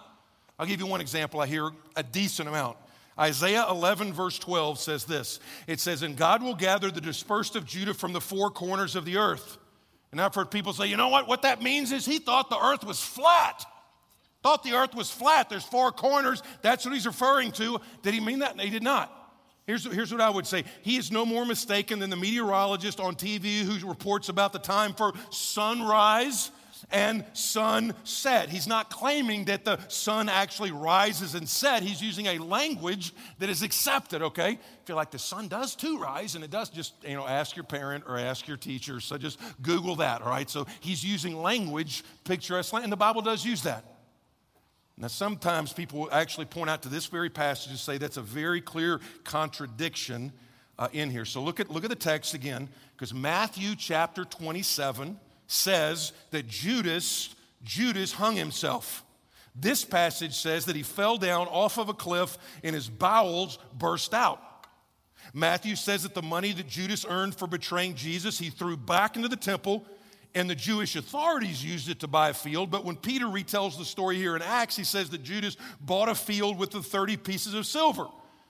[0.58, 2.76] I'll give you one example I hear a decent amount.
[3.18, 7.64] Isaiah 11, verse 12 says this It says, And God will gather the dispersed of
[7.64, 9.58] Judah from the four corners of the earth.
[10.12, 11.26] And I've heard people say, you know what?
[11.26, 13.64] What that means is he thought the earth was flat.
[14.44, 15.48] Thought the earth was flat.
[15.50, 16.40] There's four corners.
[16.62, 17.80] That's what he's referring to.
[18.02, 18.60] Did he mean that?
[18.60, 19.10] he did not.
[19.66, 23.16] Here's, here's what I would say He is no more mistaken than the meteorologist on
[23.16, 26.50] TV who reports about the time for sunrise
[26.90, 28.48] and sunset.
[28.48, 31.82] He's not claiming that the sun actually rises and set.
[31.82, 34.58] He's using a language that is accepted, okay?
[34.84, 37.64] Feel like the sun does too rise, and it does just, you know, ask your
[37.64, 39.00] parent or ask your teacher.
[39.00, 40.48] So just Google that, all right?
[40.48, 43.84] So he's using language, picturesque, and the Bible does use that.
[44.96, 48.60] Now, sometimes people actually point out to this very passage and say that's a very
[48.60, 50.32] clear contradiction
[50.78, 51.24] uh, in here.
[51.24, 57.34] So look at, look at the text again, because Matthew chapter 27 says that Judas,
[57.62, 59.04] Judas hung himself.
[59.54, 64.12] This passage says that he fell down off of a cliff and his bowels burst
[64.12, 64.40] out.
[65.32, 69.28] Matthew says that the money that Judas earned for betraying Jesus, he threw back into
[69.28, 69.86] the temple
[70.34, 72.70] and the Jewish authorities used it to buy a field.
[72.70, 76.14] But when Peter retells the story here in Acts, he says that Judas bought a
[76.14, 78.06] field with the 30 pieces of silver.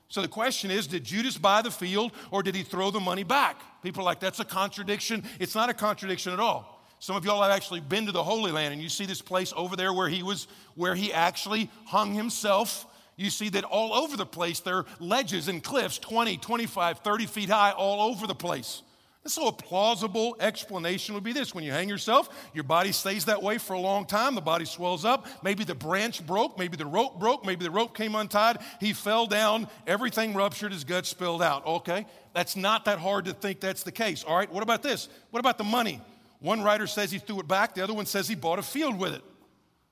[0.08, 3.24] So the question is did Judas buy the field or did he throw the money
[3.24, 3.60] back?
[3.82, 5.24] People are like, that's a contradiction.
[5.38, 6.73] It's not a contradiction at all.
[7.04, 9.52] Some of y'all have actually been to the Holy Land and you see this place
[9.58, 12.86] over there where he was, where he actually hung himself.
[13.16, 17.26] You see that all over the place there are ledges and cliffs 20, 25, 30
[17.26, 18.80] feet high all over the place.
[19.26, 23.42] So, a plausible explanation would be this when you hang yourself, your body stays that
[23.42, 25.26] way for a long time, the body swells up.
[25.42, 28.58] Maybe the branch broke, maybe the rope broke, maybe the rope came untied.
[28.80, 31.66] He fell down, everything ruptured, his gut spilled out.
[31.66, 34.24] Okay, that's not that hard to think that's the case.
[34.24, 35.10] All right, what about this?
[35.30, 36.00] What about the money?
[36.44, 38.98] One writer says he threw it back, the other one says he bought a field
[38.98, 39.22] with it.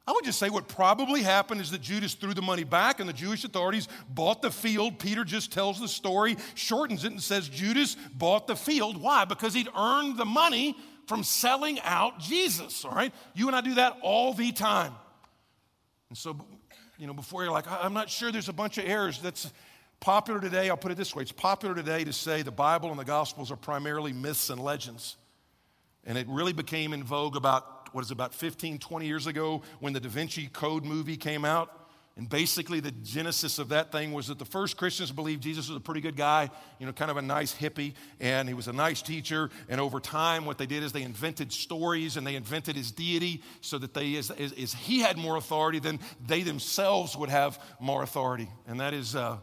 [0.07, 3.09] I would just say what probably happened is that Judas threw the money back and
[3.09, 4.99] the Jewish authorities bought the field.
[4.99, 9.01] Peter just tells the story, shortens it, and says Judas bought the field.
[9.01, 9.25] Why?
[9.25, 13.15] Because he'd earned the money from selling out Jesus, all right?
[13.33, 14.93] You and I do that all the time.
[16.11, 16.39] And so,
[16.99, 19.21] you know, before you're like, I'm not sure there's a bunch of errors.
[19.23, 19.51] That's
[20.01, 20.69] popular today.
[20.69, 23.51] I'll put it this way it's popular today to say the Bible and the Gospels
[23.51, 25.17] are primarily myths and legends.
[26.05, 29.63] And it really became in vogue about what is it, about 15, 20 years ago
[29.81, 31.79] when the Da Vinci Code movie came out.
[32.17, 35.79] And basically, the genesis of that thing was that the first Christians believed Jesus was
[35.79, 38.73] a pretty good guy, you know, kind of a nice hippie, and he was a
[38.73, 39.49] nice teacher.
[39.71, 43.43] And over time, what they did is they invented stories and they invented his deity
[43.63, 47.59] so that they, as, as, as he had more authority, then they themselves would have
[47.81, 48.49] more authority.
[48.67, 49.39] And that is, uh,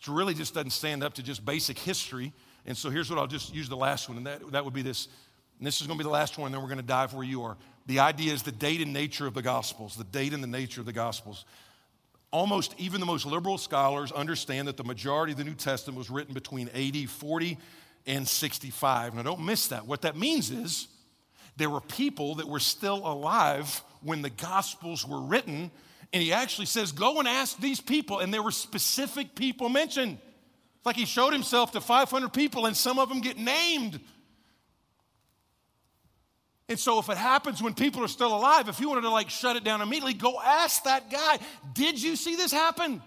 [0.00, 2.32] it really just doesn't stand up to just basic history.
[2.64, 4.82] And so here's what I'll just use the last one, and that, that would be
[4.82, 5.08] this.
[5.58, 7.14] And this is going to be the last one, and then we're going to dive
[7.14, 7.56] where you are.
[7.86, 10.80] The idea is the date and nature of the Gospels, the date and the nature
[10.80, 11.44] of the Gospels.
[12.30, 16.10] almost even the most liberal scholars understand that the majority of the New Testament was
[16.10, 17.56] written between AD 40
[18.06, 19.14] and 65.
[19.14, 19.86] Now, don't miss that.
[19.86, 20.88] What that means is
[21.56, 25.70] there were people that were still alive when the Gospels were written.
[26.12, 28.20] And he actually says, Go and ask these people.
[28.20, 30.18] And there were specific people mentioned.
[30.76, 34.00] It's like he showed himself to 500 people, and some of them get named.
[36.68, 39.30] And so, if it happens when people are still alive, if you wanted to like
[39.30, 41.38] shut it down immediately, go ask that guy,
[41.72, 43.02] Did you see this happen?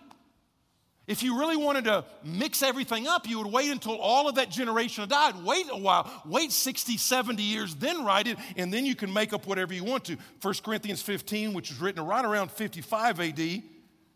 [1.07, 4.49] If you really wanted to mix everything up, you would wait until all of that
[4.49, 5.43] generation died.
[5.43, 9.33] Wait a while, wait 60, 70 years, then write it, and then you can make
[9.33, 10.17] up whatever you want to.
[10.41, 13.39] 1 Corinthians 15, which was written right around 55 AD,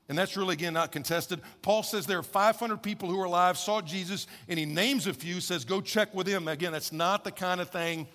[0.07, 1.41] and that's really, again, not contested.
[1.63, 5.13] Paul says there are 500 people who are alive, saw Jesus, and he names a
[5.13, 6.47] few, says, go check with them.
[6.47, 8.07] Again, that's not the kind of thing,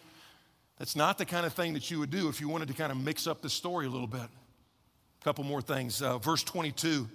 [0.81, 2.91] that's not the kind of thing that you would do if you wanted to kind
[2.91, 4.23] of mix up the story a little bit.
[4.23, 6.01] A couple more things.
[6.01, 7.07] Uh, verse 22.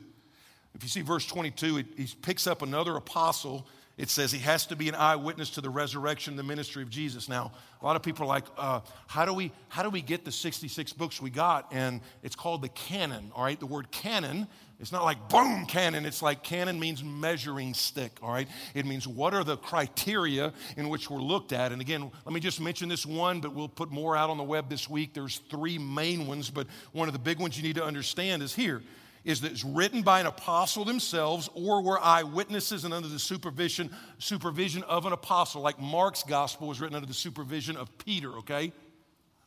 [0.76, 3.66] If you see verse 22, it, he picks up another apostle.
[3.98, 7.28] It says he has to be an eyewitness to the resurrection, the ministry of Jesus.
[7.28, 10.26] Now, a lot of people are like, uh, how, do we, how do we get
[10.26, 11.68] the 66 books we got?
[11.72, 13.60] And it's called the canon, all right?
[13.60, 14.46] The word canon,
[14.80, 16.06] it's not like boom, canon.
[16.06, 18.48] It's like canon means measuring stick, all right?
[18.74, 21.72] It means what are the criteria in which we're looked at.
[21.72, 24.44] And again, let me just mention this one, but we'll put more out on the
[24.44, 25.14] web this week.
[25.14, 28.54] There's three main ones, but one of the big ones you need to understand is
[28.54, 28.82] here
[29.24, 33.90] is that it's written by an apostle themselves or were eyewitnesses and under the supervision,
[34.20, 35.62] supervision of an apostle.
[35.62, 38.72] Like Mark's gospel was written under the supervision of Peter, okay?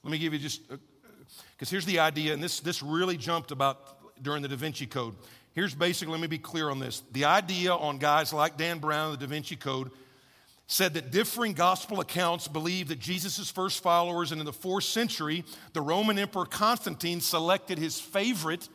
[0.03, 3.53] Let me give you just, because uh, here's the idea, and this, this really jumped
[3.53, 5.15] about during the Da Vinci Code.
[5.53, 7.03] Here's basically, let me be clear on this.
[7.13, 9.91] The idea on guys like Dan Brown, the Da Vinci Code,
[10.67, 15.45] said that differing gospel accounts believe that Jesus' first followers, and in the fourth century,
[15.73, 18.69] the Roman Emperor Constantine selected his favorite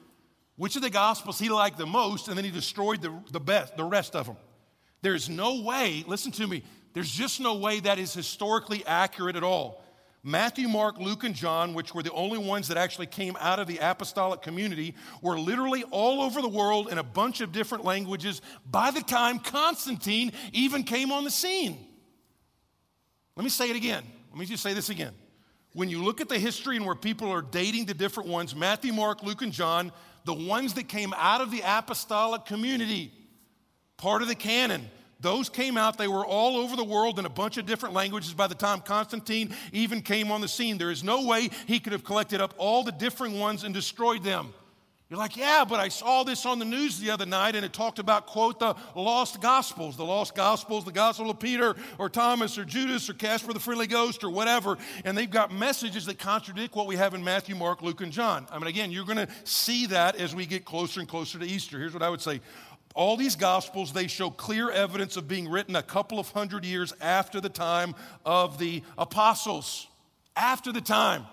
[0.56, 3.76] which of the gospels he liked the most, and then he destroyed the, the best,
[3.76, 4.38] the rest of them.
[5.02, 9.44] There's no way, listen to me, there's just no way that is historically accurate at
[9.44, 9.83] all.
[10.26, 13.68] Matthew, Mark, Luke, and John, which were the only ones that actually came out of
[13.68, 18.42] the apostolic community, were literally all over the world in a bunch of different languages
[18.66, 21.78] by the time Constantine even came on the scene.
[23.36, 24.04] Let me say it again.
[24.32, 25.14] Let me just say this again.
[25.74, 28.94] When you look at the history and where people are dating the different ones, Matthew,
[28.94, 29.92] Mark, Luke, and John,
[30.24, 33.12] the ones that came out of the apostolic community,
[33.98, 34.90] part of the canon.
[35.24, 38.34] Those came out, they were all over the world in a bunch of different languages
[38.34, 40.78] by the time Constantine even came on the scene.
[40.78, 44.22] There is no way he could have collected up all the different ones and destroyed
[44.22, 44.54] them.
[45.10, 47.72] You're like, yeah, but I saw this on the news the other night and it
[47.72, 52.58] talked about, quote, the lost gospels, the lost gospels, the gospel of Peter or Thomas
[52.58, 54.78] or Judas or Casper the Friendly Ghost or whatever.
[55.06, 58.48] And they've got messages that contradict what we have in Matthew, Mark, Luke, and John.
[58.52, 61.46] I mean, again, you're going to see that as we get closer and closer to
[61.46, 61.78] Easter.
[61.78, 62.42] Here's what I would say.
[62.94, 66.94] All these gospels, they show clear evidence of being written a couple of hundred years
[67.02, 69.88] after the time of the apostles.
[70.36, 71.26] After the time.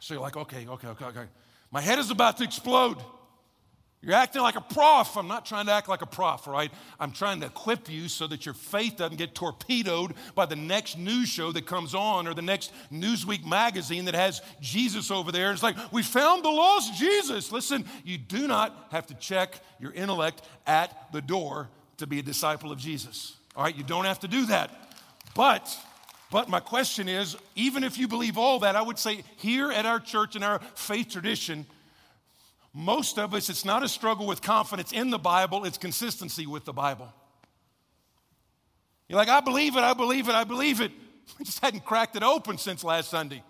[0.00, 1.24] So you're like, okay, okay, okay, okay.
[1.70, 2.98] My head is about to explode.
[4.04, 5.16] You're acting like a prof.
[5.16, 6.70] I'm not trying to act like a prof, right?
[7.00, 10.98] I'm trying to equip you so that your faith doesn't get torpedoed by the next
[10.98, 15.52] news show that comes on or the next Newsweek magazine that has Jesus over there.
[15.52, 17.50] It's like, we found the lost Jesus.
[17.50, 22.22] Listen, you do not have to check your intellect at the door to be a
[22.22, 23.36] disciple of Jesus.
[23.56, 24.70] All right, you don't have to do that.
[25.34, 25.74] But
[26.30, 29.86] but my question is even if you believe all that, I would say here at
[29.86, 31.64] our church, in our faith tradition,
[32.74, 36.64] most of us, it's not a struggle with confidence in the Bible, it's consistency with
[36.64, 37.12] the Bible.
[39.08, 40.90] You're like, I believe it, I believe it, I believe it.
[41.40, 43.42] I just hadn't cracked it open since last Sunday.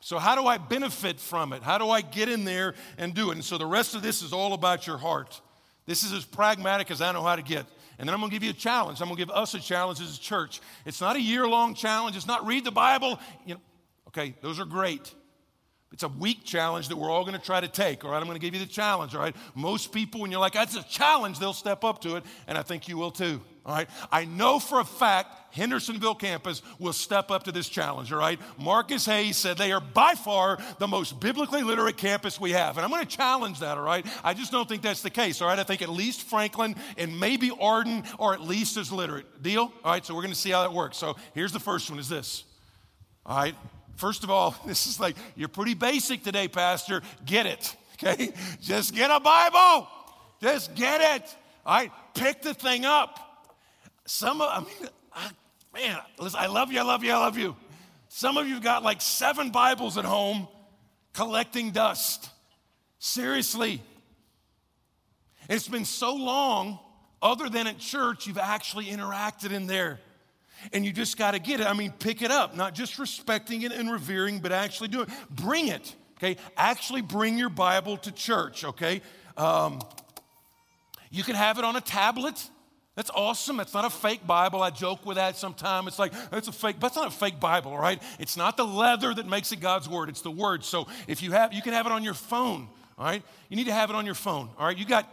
[0.00, 1.62] So, how do I benefit from it?
[1.62, 3.34] How do I get in there and do it?
[3.34, 5.40] And so, the rest of this is all about your heart.
[5.86, 7.66] This is as pragmatic as I know how to get.
[7.98, 9.00] And then I'm going to give you a challenge.
[9.00, 10.60] I'm going to give us a challenge as a church.
[10.84, 12.16] It's not a year long challenge.
[12.16, 13.18] It's not read the Bible.
[13.46, 13.60] You know,
[14.08, 15.14] okay, those are great.
[15.92, 18.04] It's a week challenge that we're all going to try to take.
[18.04, 19.14] All right, I'm going to give you the challenge.
[19.14, 22.24] All right, most people, when you're like, that's a challenge, they'll step up to it,
[22.46, 23.40] and I think you will too.
[23.64, 28.12] All right, I know for a fact Hendersonville campus will step up to this challenge,
[28.12, 28.40] all right?
[28.58, 32.76] Marcus Hayes said they are by far the most biblically literate campus we have.
[32.76, 34.04] And I'm going to challenge that, all right?
[34.24, 35.58] I just don't think that's the case, all right?
[35.58, 39.42] I think at least Franklin and maybe Arden are at least as literate.
[39.42, 39.72] Deal?
[39.84, 40.96] All right, so we're going to see how that works.
[40.96, 42.44] So here's the first one is this.
[43.26, 43.54] All right?
[43.96, 47.02] First of all, this is like, you're pretty basic today, Pastor.
[47.24, 48.32] Get it, okay?
[48.60, 49.88] Just get a Bible.
[50.40, 51.36] Just get it.
[51.64, 51.92] All right?
[52.14, 53.18] Pick the thing up.
[54.04, 54.88] Some of, I mean,
[55.72, 57.56] Man, listen, I love you, I love you, I love you.
[58.08, 60.46] Some of you got like seven Bibles at home
[61.14, 62.28] collecting dust.
[62.98, 63.82] Seriously.
[65.48, 66.78] It's been so long,
[67.22, 69.98] other than at church, you've actually interacted in there.
[70.72, 71.66] And you just got to get it.
[71.66, 75.08] I mean, pick it up, not just respecting it and revering, but actually do it.
[75.30, 76.36] Bring it, okay?
[76.56, 79.02] Actually bring your Bible to church, okay?
[79.36, 79.80] Um,
[81.10, 82.48] you can have it on a tablet.
[82.94, 83.56] That's awesome.
[83.56, 84.62] That's not a fake Bible.
[84.62, 85.88] I joke with that sometimes.
[85.88, 88.02] It's like, it's a fake, but it's not a fake Bible, right?
[88.18, 90.64] It's not the leather that makes it God's word, it's the word.
[90.64, 93.22] So if you have, you can have it on your phone, all right?
[93.48, 94.76] You need to have it on your phone, all right?
[94.76, 95.08] You got,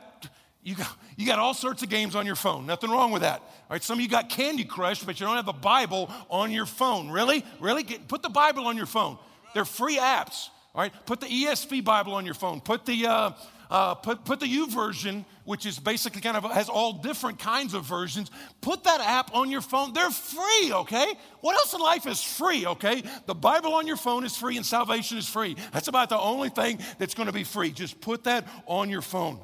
[0.69, 2.67] you got, you got all sorts of games on your phone.
[2.67, 3.39] Nothing wrong with that.
[3.39, 6.51] All right, some of you got Candy Crush, but you don't have the Bible on
[6.51, 7.09] your phone.
[7.09, 7.43] Really?
[7.59, 7.81] Really?
[7.81, 9.17] Get, put the Bible on your phone.
[9.55, 10.49] They're free apps.
[10.75, 12.61] All right, put the ESV Bible on your phone.
[12.61, 13.31] Put the uh,
[13.71, 17.83] uh, put, put the version, which is basically kind of has all different kinds of
[17.83, 18.29] versions.
[18.61, 19.93] Put that app on your phone.
[19.93, 21.13] They're free, okay?
[21.41, 23.03] What else in life is free, okay?
[23.25, 25.55] The Bible on your phone is free and salvation is free.
[25.71, 27.71] That's about the only thing that's going to be free.
[27.71, 29.39] Just put that on your phone.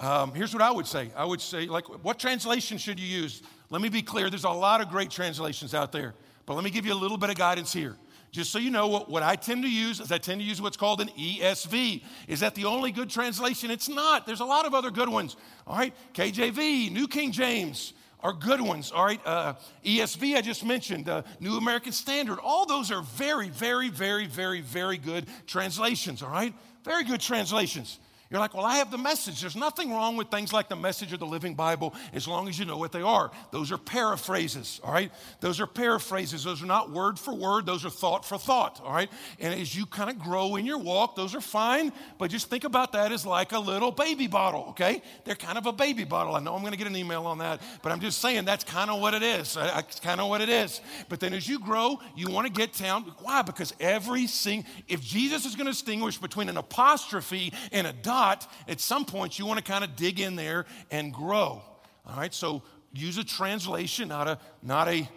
[0.00, 3.42] Um, here's what I would say I would say, like, what translation should you use?
[3.68, 6.14] Let me be clear there's a lot of great translations out there,
[6.46, 7.96] but let me give you a little bit of guidance here.
[8.32, 10.62] Just so you know, what, what I tend to use is I tend to use
[10.62, 12.02] what's called an ESV.
[12.28, 13.72] Is that the only good translation?
[13.72, 14.24] It's not.
[14.24, 15.36] There's a lot of other good ones.
[15.66, 18.92] All right, KJV, New King James are good ones.
[18.92, 22.38] All right, uh, ESV I just mentioned, uh, New American Standard.
[22.38, 26.22] All those are very, very, very, very, very good translations.
[26.22, 27.98] All right, very good translations.
[28.30, 29.40] You're like, well, I have the message.
[29.40, 32.60] There's nothing wrong with things like the message of the Living Bible as long as
[32.60, 33.32] you know what they are.
[33.50, 35.10] Those are paraphrases, all right?
[35.40, 36.44] Those are paraphrases.
[36.44, 39.10] Those are not word for word, those are thought for thought, all right?
[39.40, 42.62] And as you kind of grow in your walk, those are fine, but just think
[42.62, 45.02] about that as like a little baby bottle, okay?
[45.24, 46.36] They're kind of a baby bottle.
[46.36, 48.62] I know I'm going to get an email on that, but I'm just saying that's
[48.62, 49.54] kind of what it is.
[49.54, 50.80] That's kind of what it is.
[51.08, 53.12] But then as you grow, you want to get down.
[53.22, 53.42] Why?
[53.42, 58.19] Because every single, if Jesus is going to distinguish between an apostrophe and a dot,
[58.68, 61.62] at some point you want to kind of dig in there and grow.
[62.06, 62.62] All right, so
[62.92, 65.08] use a translation, not a, not a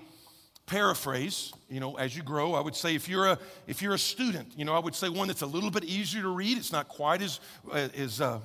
[0.66, 3.38] paraphrase you know as you grow i would say if you're a
[3.68, 6.22] if you're a student you know i would say one that's a little bit easier
[6.22, 7.42] to read it's not quite as
[7.74, 8.40] as uh,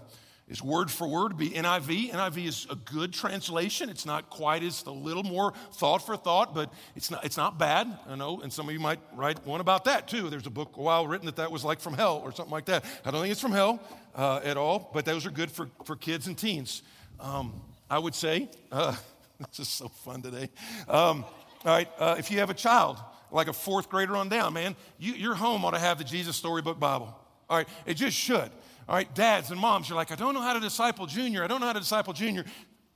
[0.49, 2.11] is word for word be NIV.
[2.11, 3.91] NIV is a good translation.
[3.91, 7.59] It's not quite as a little more thought for thought, but it's not, it's not
[7.59, 7.87] bad.
[8.09, 10.31] I know, and some of you might write one about that too.
[10.31, 12.67] There's a book a while written that that was like from hell or something like
[12.67, 12.85] that.
[13.05, 13.81] I don't think it's from hell
[14.15, 16.83] uh, at all, but those are good for, for kids and teens.
[17.21, 18.97] Um, I would say, uh,
[19.39, 20.49] this is so fun today.
[20.89, 21.25] Um,
[21.65, 22.99] all right, uh, if you have a child,
[23.31, 26.37] like a fourth grader on down, man, you, your home ought to have the Jesus
[26.37, 27.15] Storybook Bible.
[27.51, 28.51] All right, it just should.
[28.89, 31.45] All right, dads and moms, you're like, I don't know how to disciple junior.
[31.45, 32.47] I don't know how to disciple junior.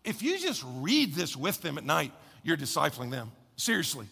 [0.05, 2.13] If you just read this with them at night,
[2.43, 3.31] you're discipling them.
[3.57, 4.07] Seriously.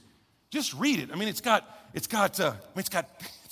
[0.51, 1.09] Just read it.
[1.11, 3.09] I mean, it's got, it's got, uh, I mean, it's got,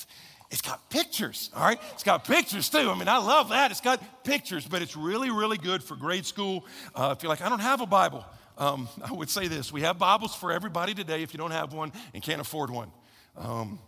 [0.51, 1.81] it's got pictures, all right?
[1.95, 2.91] It's got pictures too.
[2.91, 3.71] I mean, I love that.
[3.71, 6.67] It's got pictures, but it's really, really good for grade school.
[6.95, 8.27] Uh, if you're like, I don't have a Bible,
[8.59, 11.73] um, I would say this we have Bibles for everybody today if you don't have
[11.73, 12.93] one and can't afford one.
[13.39, 13.79] Um,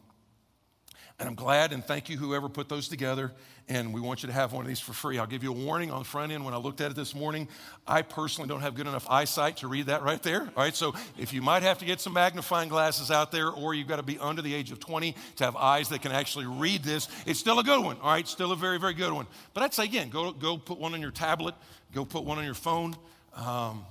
[1.21, 3.31] and I'm glad and thank you, whoever put those together.
[3.69, 5.19] And we want you to have one of these for free.
[5.19, 7.15] I'll give you a warning on the front end when I looked at it this
[7.15, 7.47] morning.
[7.87, 10.41] I personally don't have good enough eyesight to read that right there.
[10.41, 13.75] All right, so if you might have to get some magnifying glasses out there, or
[13.75, 16.47] you've got to be under the age of 20 to have eyes that can actually
[16.47, 17.99] read this, it's still a good one.
[18.01, 19.27] All right, still a very, very good one.
[19.53, 21.55] But I'd say again, go, go put one on your tablet,
[21.93, 22.97] go put one on your phone.
[23.37, 23.85] Um,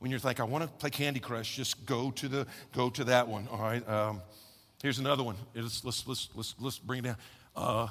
[0.00, 3.04] when you're like, I want to play Candy Crush, just go to the go to
[3.04, 3.46] that one.
[3.52, 3.88] All right.
[3.88, 4.20] Um,
[4.82, 5.36] Here's another one.
[5.54, 7.16] Let's, let's, let's, let's, let's bring it down.
[7.54, 7.86] Uh,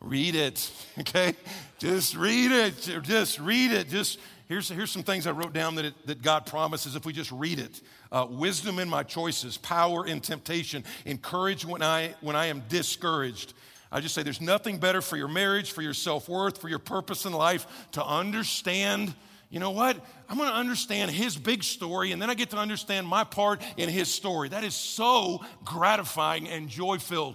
[0.00, 1.34] read it, okay?
[1.78, 3.02] Just read it.
[3.02, 3.90] Just read it.
[3.90, 4.18] Just
[4.48, 7.30] here's, here's some things I wrote down that, it, that God promises if we just
[7.30, 7.82] read it.
[8.10, 13.52] Uh, wisdom in my choices, power in temptation, encourage when I, when I am discouraged.
[13.92, 16.78] I just say there's nothing better for your marriage, for your self worth, for your
[16.78, 19.14] purpose in life to understand
[19.50, 19.98] you know what?
[20.30, 23.60] I'm going to understand his big story, and then I get to understand my part
[23.76, 24.48] in his story.
[24.48, 27.34] That is so gratifying and joy filled.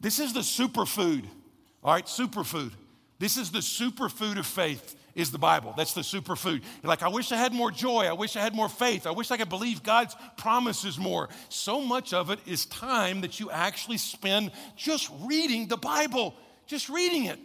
[0.00, 1.24] This is the superfood,
[1.82, 2.06] all right?
[2.06, 2.70] Superfood.
[3.18, 5.74] This is the superfood of faith, is the Bible.
[5.76, 6.62] That's the superfood.
[6.84, 8.06] Like, I wish I had more joy.
[8.06, 9.04] I wish I had more faith.
[9.04, 11.28] I wish I could believe God's promises more.
[11.48, 16.88] So much of it is time that you actually spend just reading the Bible, just
[16.88, 17.40] reading it.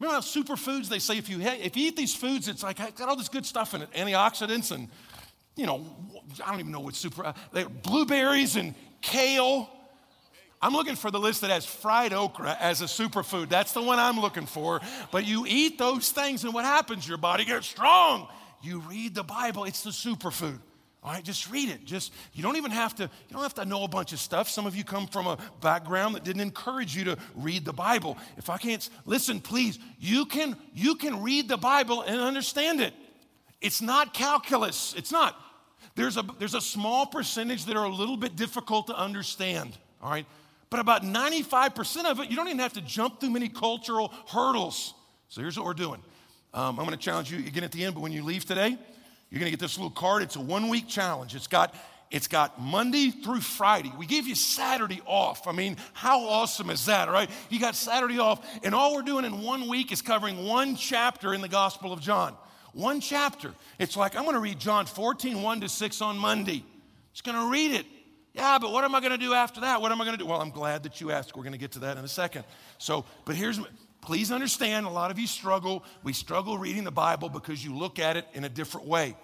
[0.00, 3.08] Remember how superfoods, they say if you, if you eat these foods, it's like, got
[3.08, 4.88] all this good stuff in it, antioxidants and,
[5.56, 5.86] you know,
[6.44, 9.70] I don't even know what super, uh, blueberries and kale.
[10.60, 13.50] I'm looking for the list that has fried okra as a superfood.
[13.50, 14.80] That's the one I'm looking for.
[15.10, 17.06] But you eat those things, and what happens?
[17.06, 18.28] Your body gets strong.
[18.62, 20.58] You read the Bible, it's the superfood.
[21.04, 21.84] All right, just read it.
[21.84, 24.48] Just you don't even have to you don't have to know a bunch of stuff.
[24.48, 28.16] Some of you come from a background that didn't encourage you to read the Bible.
[28.38, 32.94] If I can't listen, please, you can you can read the Bible and understand it.
[33.60, 34.94] It's not calculus.
[34.96, 35.38] It's not.
[35.94, 40.10] There's a there's a small percentage that are a little bit difficult to understand, all
[40.10, 40.26] right?
[40.70, 44.94] But about 95% of it, you don't even have to jump through many cultural hurdles.
[45.28, 46.02] So here's what we're doing.
[46.52, 48.78] Um, I'm going to challenge you again at the end, but when you leave today,
[49.34, 50.22] you're going to get this little card.
[50.22, 51.34] It's a one week challenge.
[51.34, 51.74] It's got
[52.08, 53.92] it's got Monday through Friday.
[53.98, 55.48] We gave you Saturday off.
[55.48, 57.28] I mean, how awesome is that, right?
[57.50, 61.34] You got Saturday off, and all we're doing in one week is covering one chapter
[61.34, 62.36] in the Gospel of John.
[62.74, 63.52] One chapter.
[63.80, 66.62] It's like, I'm going to read John 14, 1 to 6 on Monday.
[67.12, 67.86] Just going to read it.
[68.34, 69.80] Yeah, but what am I going to do after that?
[69.80, 70.30] What am I going to do?
[70.30, 71.34] Well, I'm glad that you asked.
[71.34, 72.44] We're going to get to that in a second.
[72.78, 73.58] So, but here's
[74.04, 75.82] Please understand, a lot of you struggle.
[76.02, 79.16] We struggle reading the Bible because you look at it in a different way.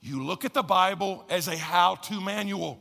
[0.00, 2.78] You look at the Bible as a how to manual.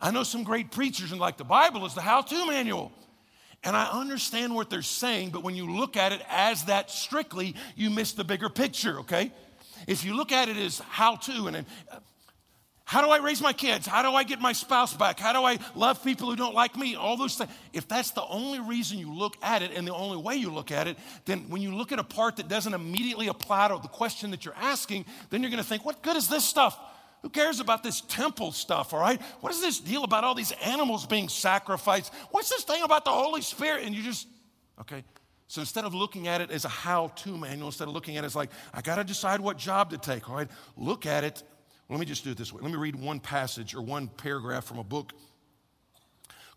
[0.00, 2.92] I know some great preachers and like the Bible is the how to manual.
[3.64, 7.56] And I understand what they're saying, but when you look at it as that strictly,
[7.74, 9.32] you miss the bigger picture, okay?
[9.86, 11.66] If you look at it as how to, and
[12.88, 13.86] how do I raise my kids?
[13.86, 15.20] How do I get my spouse back?
[15.20, 16.96] How do I love people who don't like me?
[16.96, 17.50] All those things.
[17.74, 20.72] If that's the only reason you look at it and the only way you look
[20.72, 23.88] at it, then when you look at a part that doesn't immediately apply to the
[23.88, 26.78] question that you're asking, then you're going to think, what good is this stuff?
[27.20, 29.20] Who cares about this temple stuff, all right?
[29.42, 32.10] What is this deal about all these animals being sacrificed?
[32.30, 33.84] What's this thing about the Holy Spirit?
[33.84, 34.26] And you just,
[34.80, 35.04] okay.
[35.46, 38.24] So instead of looking at it as a how to manual, instead of looking at
[38.24, 40.48] it as like, I got to decide what job to take, all right?
[40.74, 41.42] Look at it
[41.88, 42.60] let me just do it this way.
[42.62, 45.12] Let me read one passage or one paragraph from a book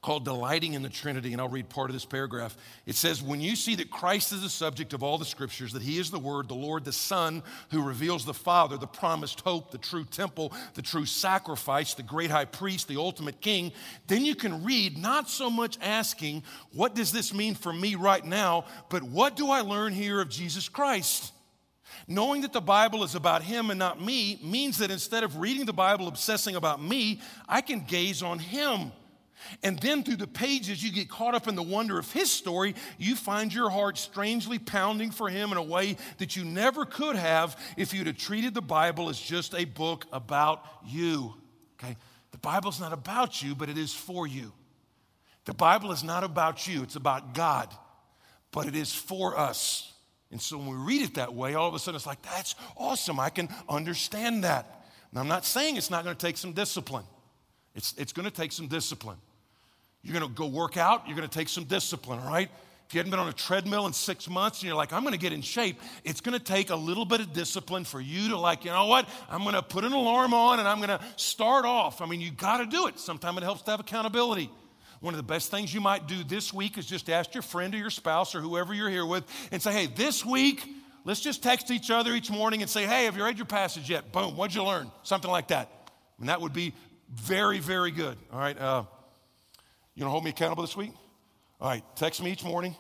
[0.02, 2.58] called Delighting in the Trinity, and I'll read part of this paragraph.
[2.88, 5.84] It says, When you see that Christ is the subject of all the scriptures, that
[5.84, 9.70] he is the Word, the Lord, the Son, who reveals the Father, the promised hope,
[9.70, 13.72] the true temple, the true sacrifice, the great high priest, the ultimate king,
[14.08, 18.26] then you can read not so much asking, What does this mean for me right
[18.26, 21.31] now, but what do I learn here of Jesus Christ?
[22.12, 25.66] Knowing that the Bible is about him and not me means that instead of reading
[25.66, 28.92] the Bible obsessing about me, I can gaze on him.
[29.64, 32.76] And then through the pages, you get caught up in the wonder of his story.
[32.98, 37.16] You find your heart strangely pounding for him in a way that you never could
[37.16, 41.34] have if you'd have treated the Bible as just a book about you.
[41.82, 41.96] Okay?
[42.32, 44.52] The Bible's not about you, but it is for you.
[45.46, 47.74] The Bible is not about you, it's about God,
[48.52, 49.91] but it is for us.
[50.32, 52.56] And so when we read it that way, all of a sudden it's like, that's
[52.78, 53.20] awesome.
[53.20, 54.86] I can understand that.
[55.12, 57.06] Now, I'm not saying it's not going to take some discipline,
[57.76, 59.18] it's, it's going to take some discipline.
[60.04, 62.50] You're going to go work out, you're going to take some discipline, all right?
[62.88, 65.14] If you hadn't been on a treadmill in six months and you're like, I'm going
[65.14, 68.30] to get in shape, it's going to take a little bit of discipline for you
[68.30, 69.08] to, like, you know what?
[69.30, 72.02] I'm going to put an alarm on and I'm going to start off.
[72.02, 73.00] I mean, you got to do it.
[73.00, 74.50] Sometimes it helps to have accountability.
[75.02, 77.74] One of the best things you might do this week is just ask your friend
[77.74, 80.64] or your spouse or whoever you're here with and say, hey, this week,
[81.06, 83.90] let's just text each other each morning and say, hey, have you read your passage
[83.90, 84.12] yet?
[84.12, 84.92] Boom, what'd you learn?
[85.02, 85.70] Something like that.
[86.20, 86.74] And that would be
[87.12, 88.16] very, very good.
[88.32, 88.58] All right.
[88.58, 88.84] Uh,
[89.96, 90.92] you want to hold me accountable this week?
[91.60, 91.84] All right.
[91.96, 92.76] Text me each morning.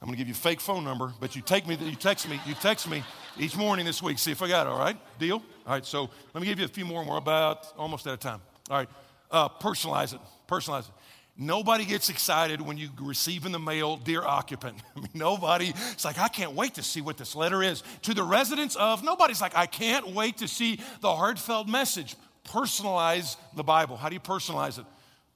[0.00, 2.28] I'm going to give you a fake phone number, but you take me, you text
[2.28, 3.02] me, you text me
[3.36, 4.18] each morning this week.
[4.18, 4.70] See if I got it.
[4.70, 4.96] All right.
[5.18, 5.42] Deal.
[5.66, 5.84] All right.
[5.84, 7.04] So let me give you a few more.
[7.04, 8.40] We're about almost out of time.
[8.70, 8.88] All right.
[9.30, 10.20] Uh, personalize it.
[10.48, 10.94] Personalize it.
[11.40, 14.76] Nobody gets excited when you receive in the mail, Dear Occupant.
[14.96, 17.84] I mean, nobody, it's like, I can't wait to see what this letter is.
[18.02, 22.16] To the residents of, nobody's like, I can't wait to see the heartfelt message.
[22.44, 23.96] Personalize the Bible.
[23.96, 24.84] How do you personalize it?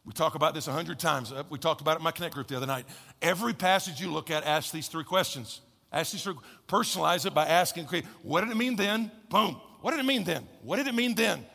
[0.04, 1.30] We talk about this a hundred times.
[1.30, 2.86] Uh, we talked about it in my Connect group the other night.
[3.20, 5.60] Every passage you look at, ask these three questions.
[5.92, 6.34] Ask these three,
[6.66, 7.86] personalize it by asking,
[8.22, 9.12] what did it mean then?
[9.28, 9.60] Boom.
[9.82, 10.48] What did it mean then?
[10.62, 11.46] What did it mean then?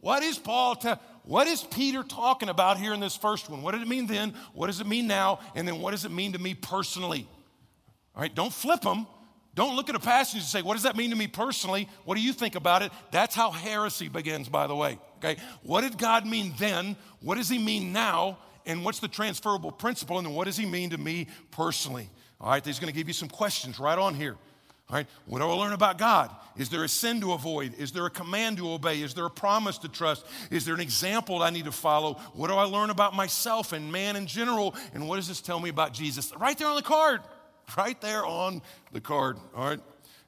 [0.00, 0.76] What is Paul?
[0.76, 3.60] Ta- what is Peter talking about here in this first one?
[3.60, 4.32] What did it mean then?
[4.54, 5.40] What does it mean now?
[5.54, 7.28] And then what does it mean to me personally?
[8.16, 9.06] All right, don't flip them.
[9.54, 11.86] Don't look at a passage and say, What does that mean to me personally?
[12.06, 12.90] What do you think about it?
[13.10, 14.98] That's how heresy begins, by the way.
[15.18, 16.96] Okay, what did God mean then?
[17.20, 18.38] What does He mean now?
[18.64, 20.16] And what's the transferable principle?
[20.16, 22.08] And then what does He mean to me personally?
[22.40, 24.36] All right, He's going to give you some questions right on here.
[24.90, 26.34] All right, what do I learn about God?
[26.56, 27.74] Is there a sin to avoid?
[27.74, 29.02] Is there a command to obey?
[29.02, 30.24] Is there a promise to trust?
[30.50, 32.14] Is there an example I need to follow?
[32.32, 34.74] What do I learn about myself and man in general?
[34.94, 36.32] And what does this tell me about Jesus?
[36.36, 37.20] Right there on the card.
[37.76, 38.62] Right there on
[38.92, 39.36] the card.
[39.54, 39.80] All right.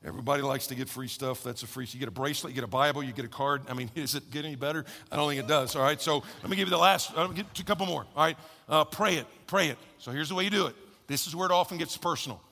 [0.04, 1.42] Everybody likes to get free stuff.
[1.42, 1.86] That's a free.
[1.90, 3.62] You get a bracelet, you get a Bible, you get a card.
[3.68, 4.84] I mean, does it get any better?
[5.11, 5.74] I don't think it does.
[5.74, 6.00] All right.
[6.00, 7.16] So let me give you the last.
[7.16, 8.06] Let me get a couple more.
[8.14, 8.36] All right.
[8.68, 9.26] Uh, pray it.
[9.46, 9.78] Pray it.
[9.96, 10.76] So here's the way you do it.
[11.06, 12.42] This is where it often gets personal.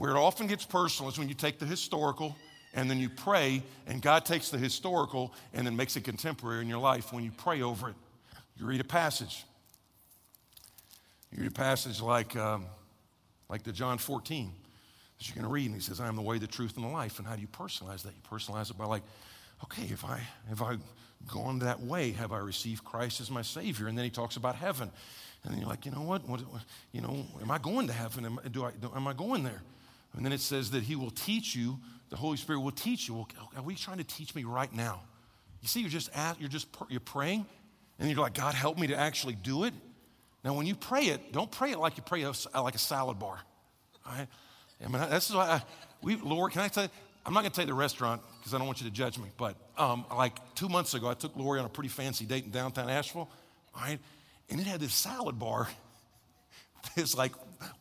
[0.00, 2.34] Where it often gets personal is when you take the historical
[2.72, 6.68] and then you pray, and God takes the historical and then makes it contemporary in
[6.70, 7.94] your life when you pray over it.
[8.56, 9.44] You read a passage.
[11.30, 12.64] You read a passage like, um,
[13.50, 14.50] like the John 14
[15.18, 16.84] that you're going to read, and he says, I am the way, the truth, and
[16.86, 17.18] the life.
[17.18, 18.14] And how do you personalize that?
[18.14, 19.02] You personalize it by like,
[19.64, 20.78] okay, if I have I
[21.30, 23.86] gone that way, have I received Christ as my Savior?
[23.86, 24.90] And then he talks about heaven.
[25.44, 26.26] And then you're like, you know what?
[26.26, 26.40] what
[26.90, 28.24] you know, am I going to heaven?
[28.24, 29.60] Am, do I, do, am I going there?
[30.16, 33.14] And then it says that he will teach you, the Holy Spirit will teach you.
[33.14, 35.02] Well, are we trying to teach me right now?
[35.62, 37.46] You see, you're just at, you're just you're praying,
[37.98, 39.74] and you're like, God, help me to actually do it.
[40.42, 43.18] Now, when you pray it, don't pray it like you pray a, like a salad
[43.18, 43.38] bar.
[44.06, 44.26] All right?
[44.82, 45.62] I mean, that's why I,
[46.02, 46.90] we, Lord, can I tell you,
[47.26, 49.18] I'm not going to tell you the restaurant because I don't want you to judge
[49.18, 52.44] me, but um, like two months ago, I took Lori on a pretty fancy date
[52.44, 53.28] in downtown Asheville,
[53.74, 53.98] all right?
[54.48, 55.68] And it had this salad bar.
[56.96, 57.32] It's like,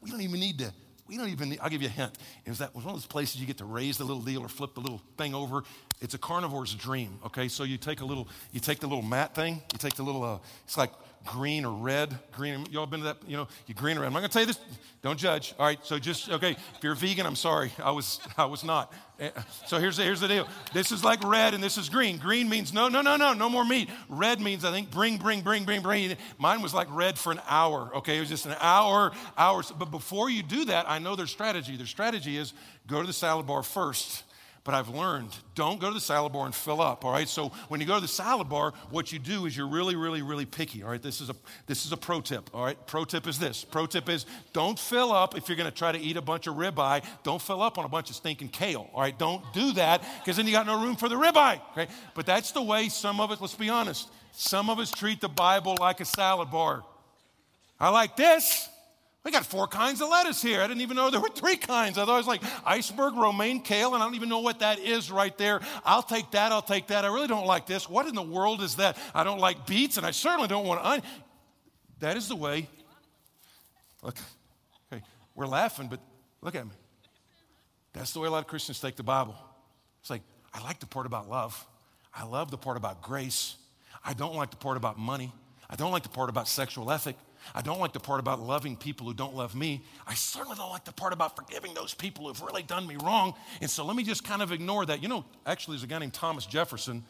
[0.02, 0.74] we don't even need to,
[1.10, 2.12] we don't even need, I'll give you a hint.
[2.48, 4.48] Was that was one of those places you get to raise the little deal or
[4.48, 5.64] flip the little thing over.
[6.00, 7.48] It's a carnivore's dream, okay?
[7.48, 10.24] So you take a little, you take the little mat thing, you take the little,
[10.24, 10.92] uh, it's like
[11.26, 12.18] green or red.
[12.32, 14.08] Green, y'all been to that, you know, you green or red.
[14.08, 14.60] I'm not gonna tell you this,
[15.02, 15.54] don't judge.
[15.60, 17.72] All right, so just, okay, if you're vegan, I'm sorry.
[17.84, 18.94] I was, I was not.
[19.20, 19.30] Eh,
[19.66, 20.48] so here's the, here's the deal.
[20.74, 22.18] This is like red and this is green.
[22.18, 23.90] Green means no, no, no, no, no more meat.
[24.08, 26.16] Red means, I think, bring, bring, bring, bring, bring.
[26.38, 28.18] Mine was like red for an hour, okay?
[28.18, 29.72] It was just an hour, hours.
[29.72, 31.76] But before you do that, I know their strategy.
[31.76, 32.54] Their strategy is
[32.88, 34.24] go to the salad bar first
[34.70, 37.28] but I've learned don't go to the salad bar and fill up, all right?
[37.28, 40.22] So when you go to the salad bar, what you do is you're really, really,
[40.22, 41.02] really picky, all right?
[41.02, 42.78] This is a, this is a pro tip, all right?
[42.86, 43.64] Pro tip is this.
[43.64, 46.54] Pro tip is don't fill up if you're gonna try to eat a bunch of
[46.54, 47.04] ribeye.
[47.24, 49.18] Don't fill up on a bunch of stinking kale, all right?
[49.18, 51.92] Don't do that because then you got no room for the ribeye, okay?
[52.14, 55.30] But that's the way some of us, let's be honest, some of us treat the
[55.30, 56.84] Bible like a salad bar.
[57.80, 58.70] I like this.
[59.26, 60.62] We got four kinds of lettuce here.
[60.62, 61.98] I didn't even know there were three kinds.
[61.98, 64.80] I thought it was like iceberg, romaine, kale, and I don't even know what that
[64.80, 65.60] is right there.
[65.84, 66.54] I'll take that.
[66.54, 67.04] I'll take that.
[67.04, 67.90] I really don't like this.
[67.90, 68.98] What in the world is that?
[69.14, 71.04] I don't like beets, and I certainly don't want onion.
[72.00, 72.70] That is the way.
[74.02, 74.18] Look,
[74.92, 75.04] okay,
[75.36, 76.00] we're laughing, but
[76.42, 76.72] look at me.
[77.92, 79.36] That's the way a lot of Christians take the Bible.
[80.00, 80.22] It's like,
[80.54, 81.68] I like the part about love.
[82.14, 83.58] I love the part about grace.
[84.04, 85.34] I don't like the part about money.
[85.70, 87.18] I don't like the part about sexual ethic.
[87.54, 89.84] I don't like the part about loving people who don't love me.
[90.08, 93.34] I certainly don't like the part about forgiving those people who've really done me wrong.
[93.62, 95.02] And so let me just kind of ignore that.
[95.02, 97.04] You know, actually, there's a guy named Thomas Jefferson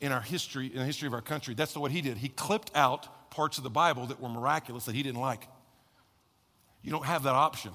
[0.00, 1.54] in our history, in the history of our country.
[1.54, 2.18] That's what he did.
[2.18, 5.48] He clipped out parts of the Bible that were miraculous that he didn't like.
[6.82, 7.72] You don't have that option.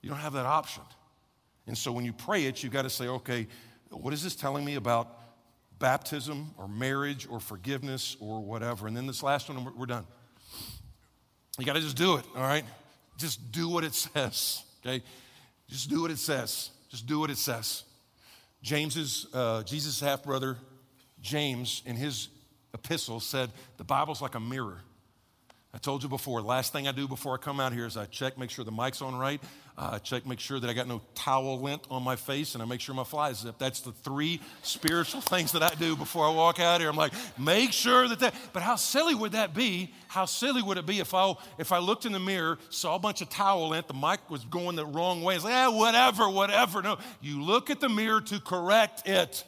[0.00, 0.82] You don't have that option.
[1.66, 3.48] And so when you pray it, you've got to say, okay,
[3.90, 5.18] what is this telling me about
[5.78, 8.86] baptism or marriage or forgiveness or whatever?
[8.86, 10.06] And then this last one, we're done.
[11.58, 12.64] You got to just do it, all right?
[13.16, 15.02] Just do what it says, okay?
[15.68, 16.70] Just do what it says.
[16.90, 17.84] Just do what it says.
[18.62, 20.56] James's, uh, Jesus' half brother,
[21.20, 22.28] James, in his
[22.72, 24.80] epistle said, The Bible's like a mirror.
[25.72, 28.06] I told you before, last thing I do before I come out here is I
[28.06, 29.42] check, make sure the mic's on right.
[29.76, 32.66] Uh, check, make sure that I got no towel lint on my face, and I
[32.66, 33.58] make sure my fly zipped.
[33.58, 36.88] That's the three spiritual things that I do before I walk out here.
[36.88, 38.34] I'm like, make sure that that.
[38.52, 39.92] But how silly would that be?
[40.06, 43.00] How silly would it be if I if I looked in the mirror, saw a
[43.00, 45.34] bunch of towel lint, the mic was going the wrong way?
[45.34, 46.80] It's like, yeah, whatever, whatever.
[46.80, 49.44] No, you look at the mirror to correct it.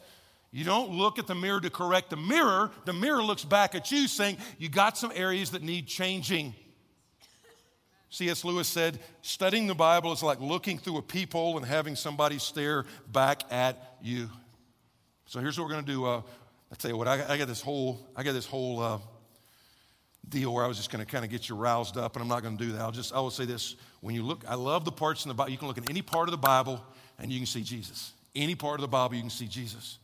[0.51, 2.71] You don't look at the mirror to correct the mirror.
[2.83, 6.53] The mirror looks back at you saying, You got some areas that need changing.
[8.09, 8.45] C.S.
[8.45, 12.85] Lewis said, Studying the Bible is like looking through a peephole and having somebody stare
[13.11, 14.29] back at you.
[15.25, 16.05] So here's what we're going to do.
[16.05, 16.21] Uh,
[16.71, 18.99] I tell you what, I, I, got this whole, I got this whole uh,
[20.27, 22.29] deal where I was just going to kind of get you roused up, and I'm
[22.29, 22.81] not going to do that.
[22.81, 25.35] I'll just, I will say this: when you look, I love the parts in the
[25.35, 25.51] Bible.
[25.51, 26.83] You can look at any part of the Bible,
[27.19, 28.13] and you can see Jesus.
[28.35, 29.97] Any part of the Bible, you can see Jesus.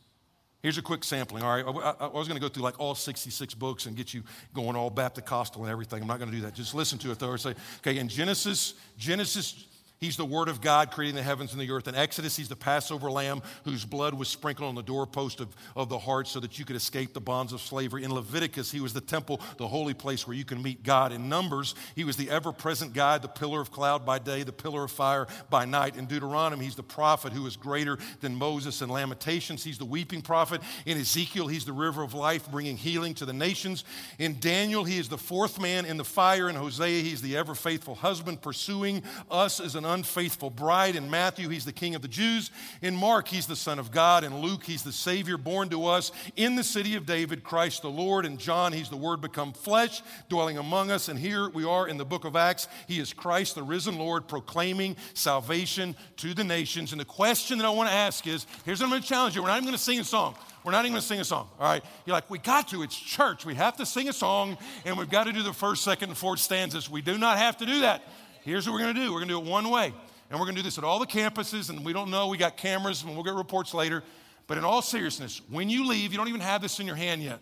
[0.64, 1.94] Here's a quick sampling, all right?
[2.00, 4.22] I, I, was going to go through like all 66 books and get you
[4.54, 6.00] going all Baptist and everything.
[6.00, 6.54] I'm not going to do that.
[6.54, 7.36] Just listen to it though.
[7.36, 7.54] Say,
[7.86, 9.66] okay, in Genesis, Genesis
[10.04, 11.88] He's the Word of God creating the heavens and the earth.
[11.88, 15.88] In Exodus, He's the Passover lamb whose blood was sprinkled on the doorpost of, of
[15.88, 18.04] the heart so that you could escape the bonds of slavery.
[18.04, 21.10] In Leviticus, He was the temple, the holy place where you can meet God.
[21.10, 24.52] In Numbers, He was the ever present God, the pillar of cloud by day, the
[24.52, 25.96] pillar of fire by night.
[25.96, 28.82] In Deuteronomy, He's the prophet who is greater than Moses.
[28.82, 30.60] In Lamentations, He's the weeping prophet.
[30.84, 33.84] In Ezekiel, He's the river of life bringing healing to the nations.
[34.18, 36.50] In Daniel, He is the fourth man in the fire.
[36.50, 40.96] In Hosea, He's the ever faithful husband pursuing us as an unfaithful bride.
[40.96, 42.50] In Matthew, he's the king of the Jews.
[42.82, 44.24] In Mark, he's the son of God.
[44.24, 47.90] In Luke, he's the Savior born to us in the city of David, Christ the
[47.90, 48.26] Lord.
[48.26, 51.08] In John, he's the Word become flesh, dwelling among us.
[51.08, 52.68] And here we are in the book of Acts.
[52.86, 56.92] He is Christ, the risen Lord, proclaiming salvation to the nations.
[56.92, 59.36] And the question that I want to ask is here's what I'm going to challenge
[59.36, 59.42] you.
[59.42, 60.36] We're not even going to sing a song.
[60.64, 61.84] We're not even going to sing a song, all right?
[62.06, 62.82] You're like, we got to.
[62.82, 63.44] It's church.
[63.44, 66.16] We have to sing a song, and we've got to do the first, second, and
[66.16, 66.88] fourth stanzas.
[66.88, 68.02] We do not have to do that.
[68.44, 69.92] Here's what we're going to do we're going to do it one way.
[70.30, 72.28] And we're going to do this at all the campuses, and we don't know.
[72.28, 74.02] We got cameras, and we'll get reports later.
[74.46, 77.22] But in all seriousness, when you leave, you don't even have this in your hand
[77.22, 77.40] yet,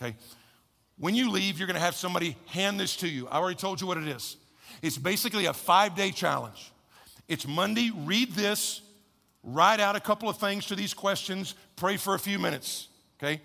[0.00, 0.14] okay?
[0.98, 3.28] When you leave, you're going to have somebody hand this to you.
[3.28, 4.36] I already told you what it is.
[4.82, 6.70] It's basically a five day challenge.
[7.28, 8.82] It's Monday, read this,
[9.42, 12.88] write out a couple of things to these questions, pray for a few minutes,
[13.22, 13.40] okay?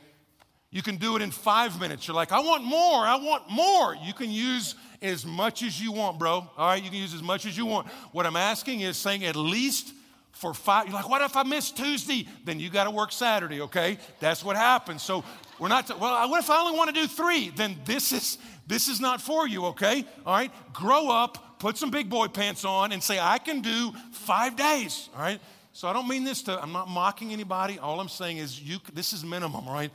[0.69, 2.07] You can do it in five minutes.
[2.07, 3.95] You're like, I want more, I want more.
[3.95, 6.49] You can use as much as you want, bro.
[6.57, 7.87] All right, you can use as much as you want.
[8.11, 9.93] What I'm asking is saying at least
[10.33, 10.85] for five.
[10.85, 12.27] You're like, what if I miss Tuesday?
[12.45, 13.97] Then you got to work Saturday, okay?
[14.19, 15.01] That's what happens.
[15.03, 15.23] So
[15.57, 17.49] we're not, well, what if I only want to do three?
[17.49, 18.37] Then this is,
[18.67, 20.05] this is not for you, okay?
[20.25, 23.93] All right, grow up, put some big boy pants on, and say, I can do
[24.11, 25.39] five days, all right?
[25.73, 27.79] So I don't mean this to, I'm not mocking anybody.
[27.79, 29.91] All I'm saying is you, this is minimum, right?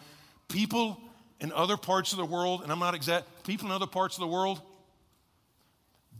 [0.53, 1.01] People
[1.41, 4.21] in other parts of the world, and I'm not exact, people in other parts of
[4.21, 4.61] the world,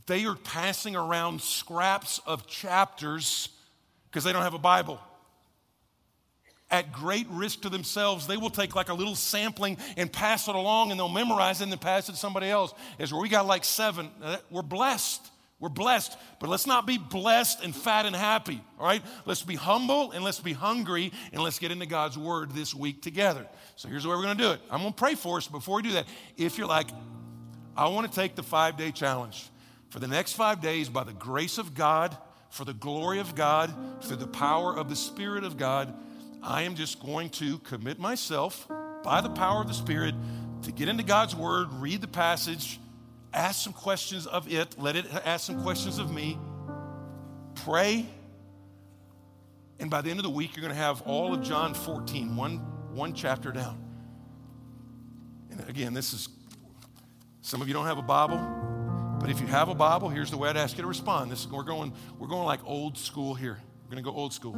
[0.07, 3.51] they are passing around scraps of chapters
[4.11, 4.99] because they don't have a Bible.
[6.71, 10.55] At great risk to themselves, they will take like a little sampling and pass it
[10.55, 12.73] along and they'll memorize it and then pass it to somebody else.
[12.99, 14.11] As where we got like seven,
[14.51, 15.31] we're blessed.
[15.63, 19.01] We're blessed, but let's not be blessed and fat and happy, all right?
[19.25, 23.01] Let's be humble and let's be hungry and let's get into God's word this week
[23.01, 23.47] together.
[23.77, 24.61] So here's the way we're gonna do it.
[24.73, 26.07] I'm gonna pray for us before we do that.
[26.37, 26.89] If you're like,
[27.77, 29.49] I wanna take the five day challenge
[29.89, 32.17] for the next five days by the grace of God,
[32.51, 35.95] for the glory of God, through the power of the Spirit of God,
[36.43, 38.67] I am just going to commit myself
[39.05, 40.17] by the power of the Spirit
[40.63, 42.81] to get into God's word, read the passage
[43.33, 46.39] ask some questions of it, let it ask some questions of me,
[47.55, 48.07] pray,
[49.83, 52.37] and by the end of the week, you're going to have all of John 14,
[52.37, 52.59] one,
[52.95, 53.83] one chapter down.
[55.51, 56.29] And again, this is,
[57.41, 58.39] some of you don't have a Bible,
[59.21, 61.33] but if you have a Bible, here's the way I'd ask you to respond.
[61.33, 63.59] This, we're, going, we're going like old school here.
[63.85, 64.53] We're going to go old school.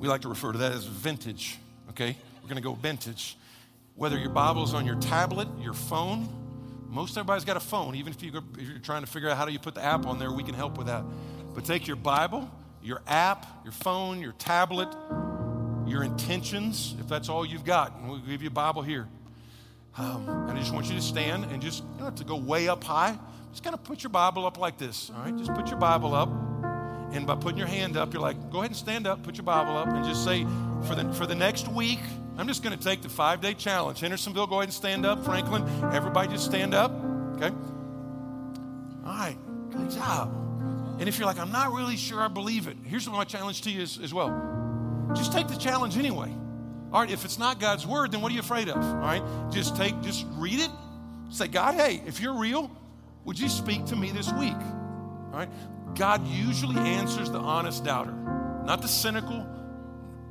[0.00, 1.56] We like to refer to that as vintage,
[1.90, 2.16] okay?
[2.42, 3.36] We're going to go vintage.
[4.00, 6.26] Whether your Bible is on your tablet, your phone,
[6.88, 7.94] most everybody's got a phone.
[7.96, 10.06] Even if, you if you're trying to figure out how do you put the app
[10.06, 11.04] on there, we can help with that.
[11.54, 12.50] But take your Bible,
[12.82, 14.88] your app, your phone, your tablet,
[15.86, 19.06] your intentions, if that's all you've got, and we'll give you a Bible here.
[19.98, 22.36] Um, and I just want you to stand and just, you don't have to go
[22.36, 23.18] way up high.
[23.50, 25.36] Just kind of put your Bible up like this, all right?
[25.36, 26.30] Just put your Bible up.
[27.12, 29.44] And by putting your hand up, you're like, go ahead and stand up, put your
[29.44, 30.46] Bible up, and just say,
[30.86, 32.00] for the, for the next week,
[32.36, 34.00] I'm just going to take the five day challenge.
[34.00, 35.24] Hendersonville, go ahead and stand up.
[35.24, 36.90] Franklin, everybody just stand up.
[37.36, 37.54] Okay?
[39.04, 39.36] All right,
[39.70, 40.34] good job.
[40.98, 43.62] And if you're like, I'm not really sure I believe it, here's what my challenge
[43.62, 45.10] to you is as well.
[45.14, 46.30] Just take the challenge anyway.
[46.92, 48.76] All right, if it's not God's word, then what are you afraid of?
[48.76, 50.70] All right, just take, just read it.
[51.30, 52.70] Say, God, hey, if you're real,
[53.24, 54.52] would you speak to me this week?
[54.52, 55.48] All right,
[55.94, 58.12] God usually answers the honest doubter,
[58.64, 59.46] not the cynical,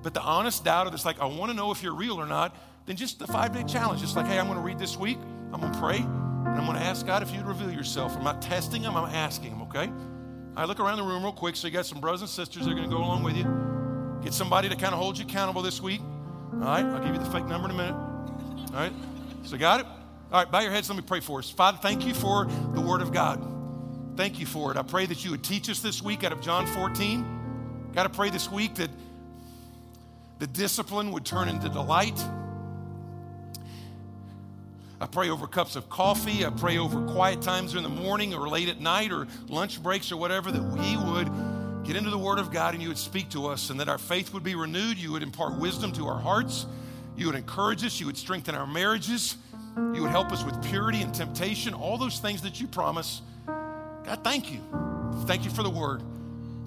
[0.02, 2.56] but the honest doubter that's like, I want to know if you're real or not,
[2.86, 4.02] then just the five day challenge.
[4.02, 5.18] Just like, hey, I'm going to read this week,
[5.54, 8.16] I'm going to pray, and I'm going to ask God if you'd reveal yourself.
[8.16, 9.91] I'm not testing Him, I'm asking Him, okay?
[10.56, 11.56] I look around the room real quick.
[11.56, 13.45] So you got some brothers and sisters that are going to go along with you.
[14.24, 16.02] Get somebody to kind of hold you accountable this week.
[16.54, 17.93] All right, I'll give you the fake number in a minute.
[17.93, 18.91] All right,
[19.43, 19.86] so got it?
[20.32, 20.89] All right, bow your heads.
[20.89, 21.50] Let me pray for us.
[21.50, 23.45] Father, thank you for the Word of God.
[24.16, 24.78] Thank you for it.
[24.78, 27.91] I pray that you would teach us this week out of John 14.
[27.93, 28.89] Got to pray this week that
[30.40, 32.20] the discipline would turn into delight.
[35.02, 36.46] I pray over cups of coffee.
[36.46, 40.12] I pray over quiet times in the morning or late at night or lunch breaks
[40.12, 43.30] or whatever that we would get into the Word of God and you would speak
[43.30, 44.98] to us and that our faith would be renewed.
[44.98, 46.66] You would impart wisdom to our hearts.
[47.16, 48.00] You would encourage us.
[48.00, 49.38] You would strengthen our marriages.
[49.78, 53.22] You would help us with purity and temptation, all those things that you promise.
[53.46, 54.60] God, thank you.
[55.26, 56.02] Thank you for the Word.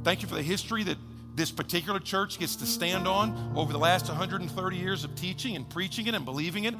[0.05, 0.97] Thank you for the history that
[1.35, 5.69] this particular church gets to stand on over the last 130 years of teaching and
[5.69, 6.75] preaching it and believing it.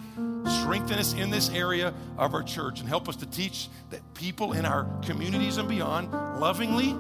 [0.63, 4.53] Strengthen us in this area of our church and help us to teach that people
[4.53, 6.91] in our communities and beyond lovingly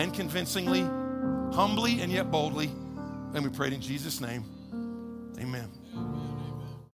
[0.00, 0.82] and convincingly,
[1.54, 2.70] humbly and yet boldly.
[3.34, 4.44] And we pray in Jesus' name.
[5.38, 5.81] Amen.